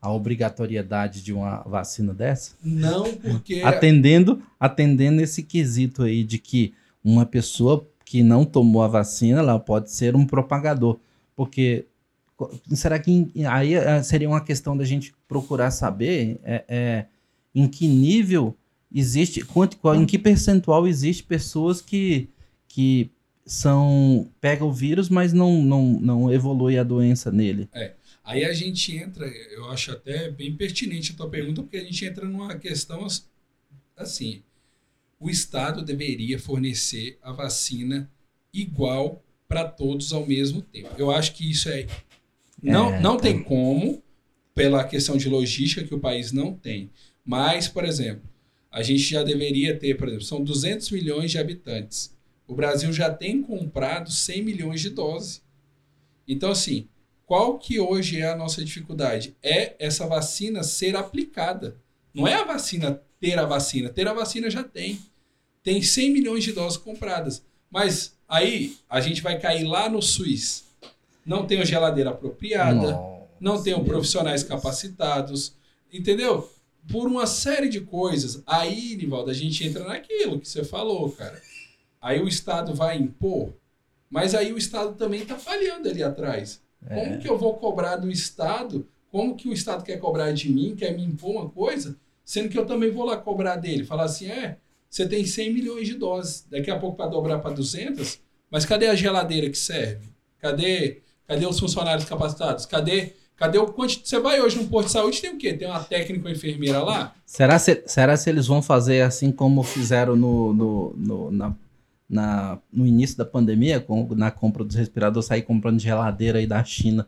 [0.02, 2.56] a obrigatoriedade de uma vacina dessa?
[2.64, 6.74] não porque Atendendo, atendendo esse quesito aí de que
[7.04, 10.98] uma pessoa que não tomou a vacina, ela pode ser um propagador.
[11.36, 11.86] Porque
[12.73, 17.05] será que aí eh, seria uma questão da gente procurar saber é, é,
[17.53, 18.55] em que nível
[18.93, 22.29] existe, quanto, qual- em que percentual existe pessoas que,
[22.67, 23.09] que
[23.45, 27.69] são pega o vírus, mas não, não, não evolui a doença nele.
[28.23, 32.05] Aí a gente entra, eu acho até bem pertinente a tua pergunta, porque a gente
[32.05, 33.27] entra numa questão as-
[33.97, 34.41] assim:
[35.19, 38.09] o Estado deveria fornecer a vacina
[38.53, 39.21] igual
[39.54, 40.89] para todos ao mesmo tempo.
[40.97, 41.86] Eu acho que isso é.
[42.62, 44.01] Não, É, não tem como,
[44.56, 46.89] pela questão de logística que o país não tem.
[47.24, 48.28] Mas, por exemplo,
[48.72, 52.16] a gente já deveria ter, por exemplo, são 200 milhões de habitantes.
[52.47, 55.43] O Brasil já tem comprado 100 milhões de doses.
[56.28, 56.88] Então, assim,
[57.28, 59.36] qual que hoje é a nossa dificuldade?
[59.43, 61.78] É essa vacina ser aplicada.
[62.12, 63.89] Não é a vacina ter a vacina.
[63.89, 64.99] Ter a vacina já tem.
[65.62, 67.45] Tem 100 milhões de doses compradas.
[67.70, 70.63] Mas aí a gente vai cair lá no SUS.
[71.23, 72.99] Não tem geladeira apropriada,
[73.39, 75.55] não tem profissionais capacitados,
[75.91, 76.51] entendeu?
[76.91, 78.41] Por uma série de coisas.
[78.45, 81.39] Aí, Nivaldo, a gente entra naquilo que você falou, cara.
[82.01, 83.53] Aí o Estado vai impor,
[84.09, 86.61] mas aí o Estado também está falhando ali atrás.
[86.89, 86.95] É.
[86.95, 88.86] Como que eu vou cobrar do Estado?
[89.11, 92.57] Como que o Estado quer cobrar de mim, quer me impor uma coisa, sendo que
[92.57, 93.86] eu também vou lá cobrar dele?
[93.86, 94.57] Falar assim, é,
[94.93, 98.19] você tem 100 milhões de doses, daqui a pouco para dobrar para 200,
[98.54, 100.08] mas cadê a geladeira que serve?
[100.39, 102.66] Cadê, cadê os funcionários capacitados?
[102.66, 104.01] Cadê, cadê o quanti...
[104.04, 105.54] Você vai hoje no posto de saúde, tem o quê?
[105.54, 107.16] Tem uma técnica ou enfermeira lá?
[107.26, 111.56] Será se, será se eles vão fazer assim como fizeram no, no, no, na,
[112.10, 116.64] na- no início da pandemia, com, na compra dos respiradores, sair comprando geladeira aí da
[116.64, 117.08] China?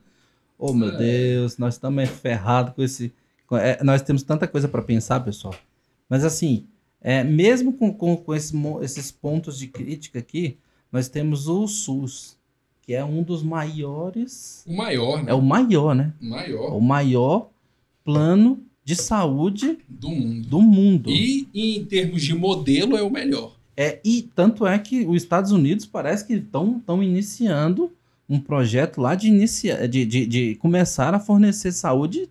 [0.57, 0.97] Oh, meu É.
[0.97, 3.13] Deus, nós estamos ferrados com esse.
[3.45, 5.53] com- é, nós temos tanta coisa para pensar, pessoal.
[6.09, 6.65] Mas assim,
[7.01, 10.57] é, mesmo com, com, com esse esses pontos de crítica aqui,
[10.95, 12.37] nós temos o SUS,
[12.81, 14.63] que é um dos maiores.
[14.67, 15.31] O maior, né?
[15.31, 16.13] É o maior, né?
[16.21, 17.49] o maior O maior
[18.03, 20.47] plano de saúde do mundo.
[20.47, 21.09] do mundo.
[21.09, 23.55] E em termos de modelo é o melhor.
[23.75, 27.91] É, e tanto é que os Estados Unidos parece que estão iniciando
[28.29, 32.29] um projeto lá de, inicia, de, de, de começar a fornecer saúde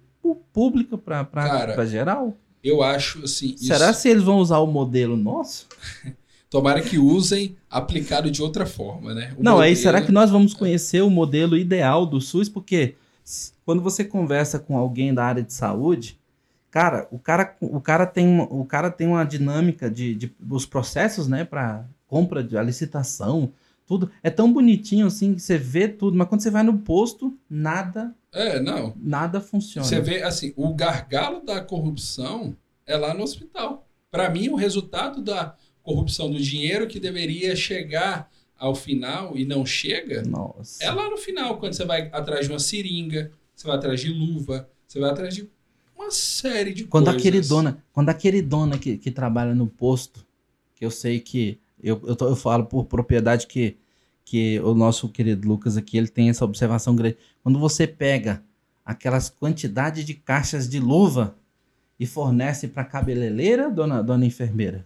[0.53, 2.35] pública para geral.
[2.63, 3.57] Eu acho assim.
[3.59, 5.67] Será isso- se eles vão usar o modelo nosso?
[6.55, 9.35] Tomara que usem aplicado de outra forma, né?
[9.37, 12.49] O Não, aí modelo- será que nós vamos conhecer o modelo ideal do SUS?
[12.49, 12.95] Porque
[13.67, 16.17] quando você conversa com alguém da área de saúde,
[16.71, 20.65] cara, o cara, o cara, tem, uma- o cara tem uma dinâmica de, de os
[20.65, 23.51] processos, né, para compra de a licitação,
[23.85, 27.37] tudo é tão bonitinho assim que você vê tudo, mas quando você vai no posto,
[27.51, 28.95] nada, É, não.
[28.97, 29.89] nada funciona.
[29.89, 32.55] Você vê assim, o gargalo da corrupção
[32.87, 33.89] é lá no hospital.
[34.09, 38.29] Para mim, o resultado da corrupção do dinheiro que deveria chegar
[38.59, 40.83] ao final e não chega Nossa.
[40.83, 44.09] é lá no final, quando você vai atrás de uma seringa, você vai atrás de
[44.09, 45.49] luva, você vai atrás de
[45.97, 47.23] uma série de Quando a coisas.
[47.23, 50.27] queridona, quando a queridona que, que trabalha no posto,
[50.75, 53.77] que eu sei que eu, eu, tô- eu falo por propriedade que,
[54.25, 57.17] que o nosso querido Lucas aqui, ele tem essa observação grande.
[57.43, 58.43] Quando você pega
[58.85, 61.37] aquelas quantidades de caixas de luva
[61.99, 64.85] e fornece para cabeleireira, dona, dona enfermeira.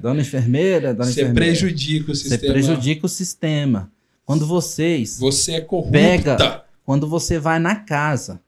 [0.00, 1.34] dona enfermeira, dona Você enfermeira.
[1.50, 2.52] prejudica o Você sistema.
[2.52, 3.90] prejudica o sistema.
[4.24, 5.92] Quando vocês Você é corrupta.
[5.92, 8.40] Pega- quando você vai na casa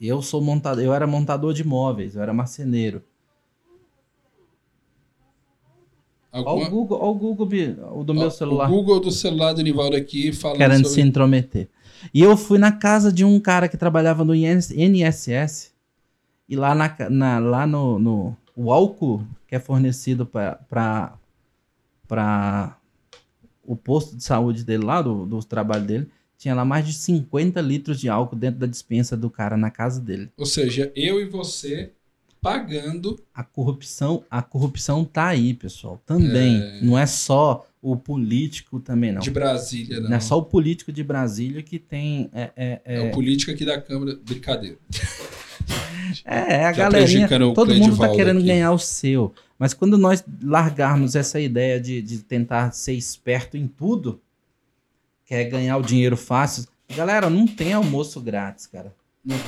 [0.00, 3.02] Eu sou montador, eu era montador de móveis, eu era marceneiro.
[6.32, 7.48] Olha Alguma- o Google, olha o Google
[7.98, 8.70] o do meu celular.
[8.70, 11.08] O Google do celular do Nivaldo aqui falando querendo se sobre...
[11.08, 11.68] intrometer.
[12.12, 15.72] E eu fui na casa de um cara que trabalhava no INS INSS.
[16.48, 21.18] E lá, na, na- lá no, no o álcool que é fornecido para
[23.64, 27.60] o posto de saúde dele lá, do, do trabalho dele, tinha lá mais de 50
[27.60, 30.30] litros de álcool dentro da dispensa do cara na casa dele.
[30.36, 31.92] Ou seja, eu e você
[32.40, 36.00] pagando A corrupção, a corrupção tá aí, pessoal.
[36.06, 36.80] Também.
[36.82, 39.20] Não é só o político também, não.
[39.20, 40.10] de Brasília, não.
[40.10, 42.30] Não é só o político de Brasília que tem.
[42.32, 44.16] É, é, É é, o político aqui da Câmara.
[44.22, 44.76] Brincadeira.
[46.24, 47.28] É, é a Já galerinha.
[47.28, 48.46] Todo mundo tá Cleidivaldo querendo aqui.
[48.46, 49.34] ganhar o seu.
[49.58, 54.20] Mas quando nós largarmos essa ideia de, de tentar ser esperto em tudo,
[55.24, 56.66] quer ganhar o dinheiro fácil.
[56.94, 58.94] Galera, não tem almoço grátis, cara.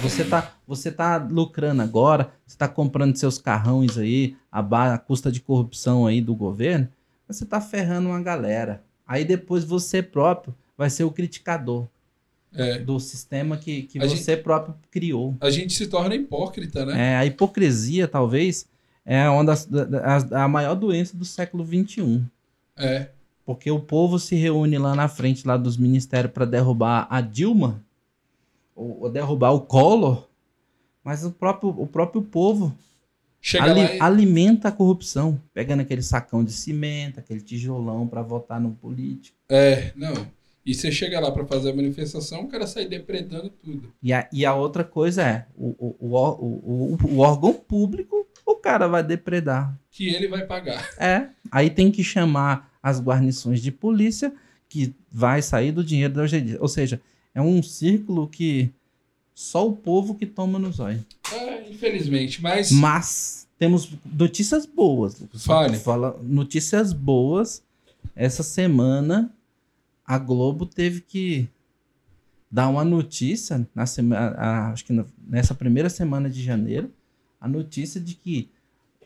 [0.03, 4.99] Você tá, você tá lucrando agora, você tá comprando seus carrões aí, a, ba- a
[4.99, 6.89] custa de corrupção aí do governo,
[7.29, 8.83] mas você tá ferrando uma galera.
[9.07, 11.87] Aí depois você próprio vai ser o criticador
[12.61, 15.37] É, do sistema que, que A você próprio criou.
[15.41, 17.13] a gente se torna hipócrita, né?
[17.13, 18.67] É, a hipocrisia, talvez,
[19.07, 22.23] é uma das, da- da- a maior doença do século XXI.
[22.77, 23.11] É.
[23.47, 27.81] Porque o povo se reúne lá na frente lá dos ministérios para derrubar a Dilma,
[28.75, 30.27] ou, ou derrubar o Collor,
[31.05, 32.77] mas o próprio, o próprio povo
[33.61, 34.01] ali- e...
[34.03, 39.37] alimenta a corrupção, pegando aquele sacão de cimento, aquele tijolão para votar no político.
[39.49, 40.27] É, não.
[40.67, 43.93] E você chega lá pra fazer a manifestação, o cara sai depredando tudo.
[44.03, 48.55] E a, e a outra coisa é, o, o, o, o, o- órgão público, o
[48.57, 49.79] cara vai depredar.
[49.91, 50.87] Que ele vai pagar.
[50.99, 54.33] É, aí tem que chamar as guarnições de polícia,
[54.69, 56.59] que vai sair do dinheiro da UGD.
[56.61, 57.01] Ou seja,
[57.35, 58.71] é um círculo que
[59.35, 61.01] só o povo que toma nos olhos.
[61.33, 62.43] É, infelizmente.
[62.43, 65.23] Mas Mas temos notícias boas.
[65.39, 65.79] Fale.
[65.79, 67.63] Fala notícias boas.
[68.15, 69.33] Essa semana
[70.09, 71.49] a Globo teve que
[72.51, 76.91] dar uma notícia na semana, a- acho que na- nessa primeira semana de janeiro,
[77.39, 78.49] a notícia de que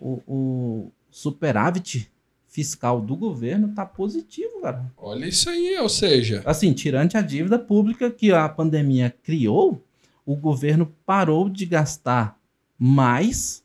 [0.00, 2.08] o, o superávit
[2.46, 4.92] fiscal do governo tá positivo, cara.
[4.96, 9.82] olha isso aí, ou seja, Assim, tirante a dívida pública que a pandemia criou,
[10.24, 12.38] o governo parou de gastar
[12.78, 13.62] mais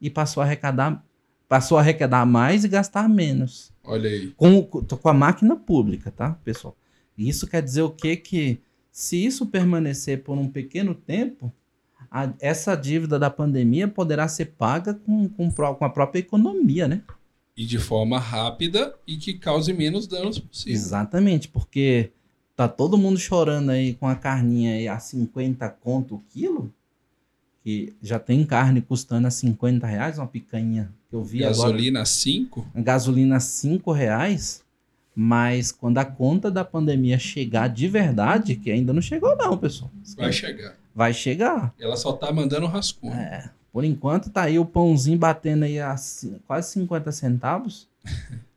[0.00, 1.04] e passou a arrecadar,
[1.50, 3.72] passou a arrecadar mais e gastar menos.
[3.84, 4.28] olha aí.
[4.36, 6.76] Com, com a máquina pública, tá, pessoal?
[7.18, 8.16] Isso quer dizer o quê?
[8.16, 8.60] Que
[8.92, 11.52] se isso permanecer por um pequeno tempo,
[12.08, 17.02] a- essa dívida da pandemia poderá ser paga com, com, com a própria economia, né?
[17.56, 20.72] E de forma rápida e que cause menos danos possível.
[20.72, 22.10] Exatamente, porque
[22.54, 26.72] tá todo mundo chorando aí com a carninha aí a 50 conto o quilo,
[27.62, 31.68] que já tem carne custando a 50 reais, uma picanha que eu vi agora.
[31.68, 32.66] Gasolina 5?
[32.74, 34.62] A gasolina a 5 reais,
[35.14, 39.90] mas quando a conta da pandemia chegar de verdade, que ainda não chegou não, pessoal.
[40.16, 40.76] Vai chegar.
[40.94, 41.74] Vai chegar.
[41.78, 43.14] Ela só tá mandando rascunho.
[43.14, 45.94] É, por enquanto tá aí o pãozinho batendo aí a
[46.46, 47.88] quase 50 centavos.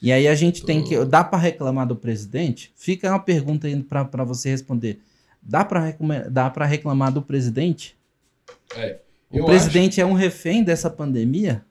[0.00, 1.04] E aí a gente tem que.
[1.06, 2.70] Dá para reclamar do presidente?
[2.76, 5.00] Fica uma pergunta aí para você responder.
[5.42, 7.95] Dá para reclamar do presidente?
[8.76, 8.98] É.
[9.30, 11.62] O presidente é um refém dessa pandemia?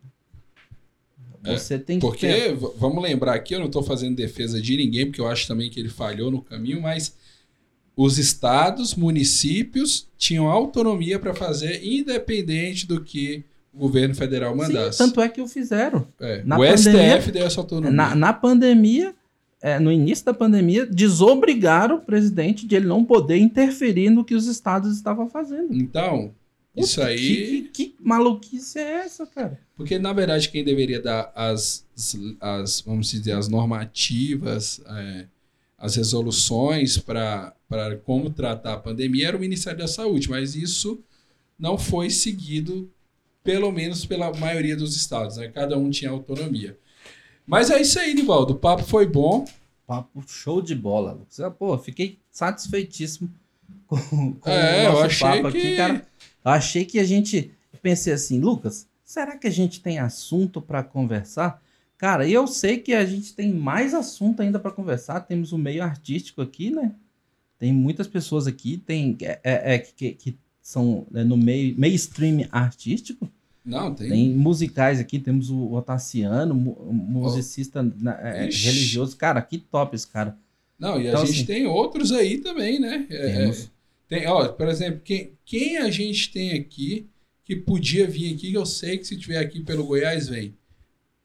[1.44, 2.06] É, Você tem que.
[2.06, 5.48] Porque, v- vamos lembrar aqui, eu não estou fazendo defesa de ninguém, porque eu acho
[5.48, 7.16] também que ele falhou no caminho, mas
[7.96, 14.98] os estados, municípios tinham autonomia para fazer, independente do que o governo federal Sim, mandasse.
[14.98, 16.08] tanto é que o fizeram.
[16.20, 17.92] É, na o pandemia- STF deu essa autonomia.
[17.92, 19.14] Na, na pandemia,
[19.62, 24.34] é, no início da pandemia, desobrigaram o presidente de ele não poder interferir no que
[24.36, 25.74] os estados estavam fazendo.
[25.74, 26.34] Então,
[26.82, 27.18] isso aí.
[27.18, 29.60] Que, que- que maluquice é essa, cara?
[29.76, 31.86] Porque, na verdade, quem deveria dar as,
[32.40, 35.28] as vamos dizer, as normativas, é,
[35.78, 37.54] as resoluções para
[38.04, 41.00] como tratar a pandemia era o Ministério da Saúde, mas isso
[41.60, 42.90] não foi seguido,
[43.44, 45.48] pelo menos pela maioria dos estados, né?
[45.50, 46.78] Cada um tinha autonomia.
[47.46, 48.54] Mas é isso aí, Nivaldo.
[48.54, 49.46] O papo foi bom.
[49.86, 51.40] Papo show de bola, Lucas.
[51.40, 53.30] Ah, Pô, fiquei satisfeitíssimo
[53.88, 56.08] com, com É, o eu nosso achei papo que- aqui, cara.
[56.44, 57.52] Eu achei que a gente.
[57.82, 61.62] Pensei assim, Lucas, será que a gente tem assunto para conversar?
[61.98, 65.22] Cara, eu sei que a gente tem mais assunto ainda para conversar.
[65.22, 66.92] Temos o meio artístico aqui, né?
[67.58, 72.48] Tem muitas pessoas aqui tem, é, é, é, que, que são né, no meio mainstream
[72.52, 73.30] artístico.
[73.64, 74.10] Não, tem.
[74.10, 78.66] Tem musicais aqui, temos o Otaciano, mu- musicista na- é, Ixi.
[78.66, 79.16] religioso.
[79.16, 80.38] Cara, que top esse cara.
[80.78, 83.06] Não, e a Então, gente assim, tem outros aí também, né?
[83.10, 83.72] É, Temos.
[84.10, 87.08] É, Tem, ó, por exemplo, quem, quem a gente tem aqui
[87.44, 90.54] que podia vir aqui, que eu sei que se tiver aqui pelo Goiás, vem.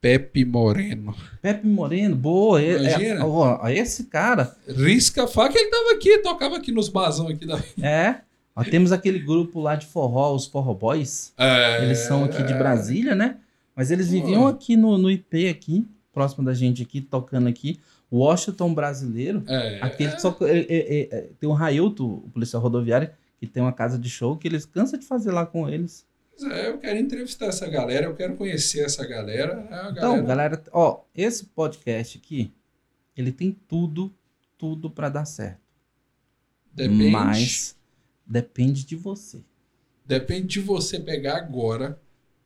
[0.00, 1.14] Pepe Moreno.
[1.42, 2.60] Pepe Moreno, boa.
[2.62, 3.20] é- Imagina.
[3.20, 4.56] É, ó, esse cara.
[4.66, 7.62] Risca a faca, ele tava aqui, tocava aqui nos basão aqui da.
[7.82, 8.20] É.
[8.56, 11.32] Ó, temos aquele grupo lá de forró, os Forró Boys.
[11.38, 13.36] É, Eles são aqui de Brasília, né?
[13.76, 17.78] Mas eles viviam aqui no, no IP, aqui, próximo da gente aqui, tocando aqui.
[18.12, 19.44] Washington brasileiro.
[19.46, 20.36] É, Aquele que só.
[20.42, 24.36] é, é, é, tem o Railton, o policial rodoviário, que tem uma casa de show
[24.36, 26.04] que eles cansam de fazer lá com eles.
[26.38, 29.66] Pois é, eu quero entrevistar essa galera, eu quero conhecer essa galera.
[29.70, 32.52] É Então, galera- galera, ó, esse podcast aqui,
[33.16, 34.12] ele tem tudo,
[34.58, 35.60] tudo pra dar certo.
[36.72, 37.76] depende, Mas
[38.26, 39.40] depende de você.
[40.06, 42.00] depende de você pegar agora.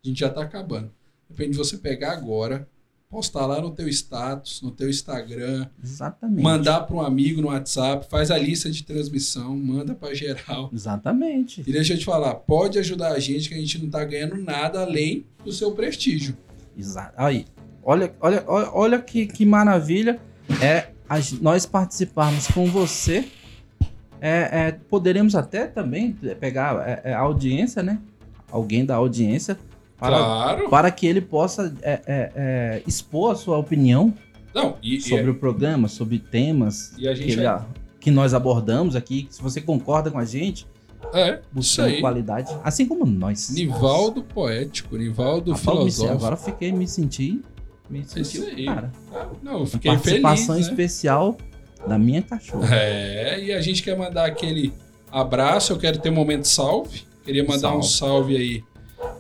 [0.05, 0.93] A gente já tá acabando.
[1.29, 2.69] Depende de você pegar agora,
[3.09, 6.42] postar lá no teu status, no teu Instagram, Exatamente.
[6.42, 10.68] mandar para um amigo no WhatsApp, faz a lista de transmissão, manda para geral.
[10.72, 11.62] Exatamente.
[11.66, 14.36] E deixa eu te falar, pode ajudar a gente que a gente não tá ganhando
[14.36, 16.36] nada além do seu prestígio.
[16.76, 17.14] Exato.
[17.16, 17.44] Aí,
[17.82, 20.20] olha, olha, olha, olha que, que maravilha
[20.61, 23.24] é a nós participarmos com você.
[24.20, 28.00] É, é, poderemos até também pegar é, é, a audiência, né?
[28.50, 29.59] Alguém da audiência
[30.11, 30.68] para, Claro.
[30.70, 34.12] para que ele possa é, é, é, expor a sua opinião
[34.55, 37.48] Não, e, e- sobre o programa, sobre temas e que, ele-
[38.00, 39.26] que nós abordamos aqui.
[39.30, 40.66] Se você concorda com a gente,
[41.12, 43.50] é, buscando qualidade, assim como nós.
[43.50, 46.12] Nivaldo poético, Nivaldo me- filosófico.
[46.14, 47.40] agora eu fiquei me senti,
[47.88, 48.64] me senti aí.
[48.66, 48.92] cara.
[49.42, 50.61] Não, eu fiquei feliz, participação né?
[50.61, 51.36] especial
[51.86, 52.74] da minha cachorra.
[52.74, 54.72] É, e a gente quer mandar aquele
[55.12, 57.02] abraço, eu quero ter um momento salve.
[57.24, 58.64] Queria mandar um salve aí.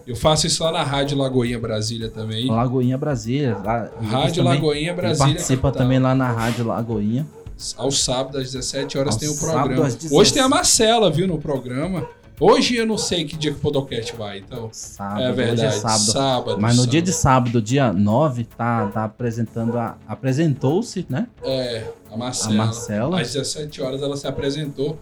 [0.06, 2.46] Eu faço isso lá na Rádio Lagoinha Brasília também.
[2.48, 3.56] Lagoinha Brasília.
[3.64, 5.32] Lá, Lucas Rádio também- Lagoinha Brasília.
[5.34, 5.82] participa capital.
[5.82, 7.26] também lá na Rádio Lagoinha.
[7.76, 9.86] Aos sábados, às 17 horas, Aos tem o programa.
[9.86, 10.14] às 17.
[10.14, 12.06] Hoje tem a Marcela, viu, no programa.
[12.40, 14.68] Hoje eu não sei que dia que o Podocast vai, então.
[14.72, 15.66] Sábado, é verdade.
[15.66, 16.00] é sábado.
[16.00, 16.60] sábado.
[16.60, 16.90] Mas no sábado.
[16.90, 19.96] dia de sábado, dia 9, tá, tá apresentando a.
[20.08, 21.28] Apresentou-se, né?
[21.44, 22.54] É, a A Marcela.
[22.54, 23.20] Marcela.
[23.20, 24.98] Às 17 horas ela se apresentou.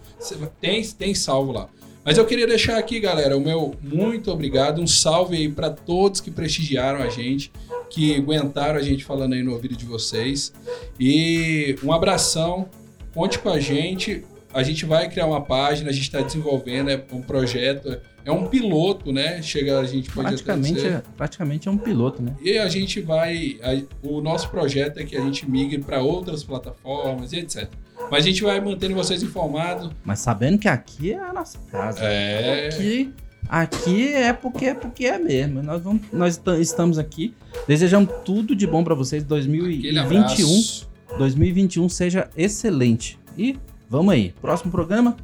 [0.61, 1.67] Tem, tem salvo lá.
[2.05, 4.81] Mas eu queria deixar aqui, galera, o meu muito obrigado.
[4.81, 7.51] Um salve aí para todos que prestigiaram a gente,
[7.89, 10.53] que aguentaram a gente falando aí no ouvido de vocês.
[10.99, 12.67] E um abração.
[13.13, 14.25] Conte com a gente.
[14.53, 18.47] A gente vai criar uma página, a gente está desenvolvendo, é um projeto, é um
[18.47, 19.41] piloto, né?
[19.41, 20.91] Chega, a gente pode até Praticamente, dizer.
[20.93, 22.33] é, praticamente é um piloto, né?
[22.41, 23.57] E a gente vai.
[23.61, 27.67] a- o nosso projeto é que a gente migre para outras plataformas e etc.
[28.11, 29.89] Mas a gente vai mantendo vocês informados.
[30.03, 31.99] Mas sabendo que aqui é a nossa casa.
[32.03, 32.67] É.
[32.67, 33.13] Aqui,
[33.47, 35.61] aqui é porque é porque é mesmo.
[35.63, 37.33] Nós, vamos, nós ta- estamos aqui.
[37.67, 39.23] Desejamos tudo de bom para vocês.
[39.23, 39.99] Aquele 2021,
[40.47, 40.89] abraço.
[41.17, 43.19] 2021 seja excelente.
[43.37, 43.57] E
[43.89, 44.33] vamos aí.
[44.41, 45.15] Próximo programa.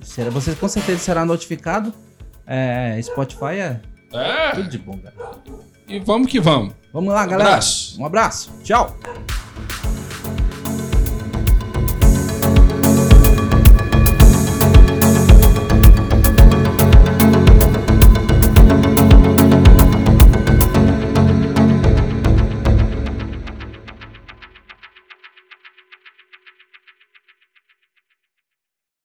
[0.00, 1.92] Você com certeza será notificado.
[2.46, 3.80] É, Spotify é
[4.12, 4.50] É.
[4.54, 5.32] tudo de bom, galera.
[5.88, 6.74] E vamos que vamos.
[6.92, 7.50] Vamos lá, galera.
[7.50, 8.00] Abraço.
[8.00, 8.50] Um abraço.
[8.62, 8.96] Tchau.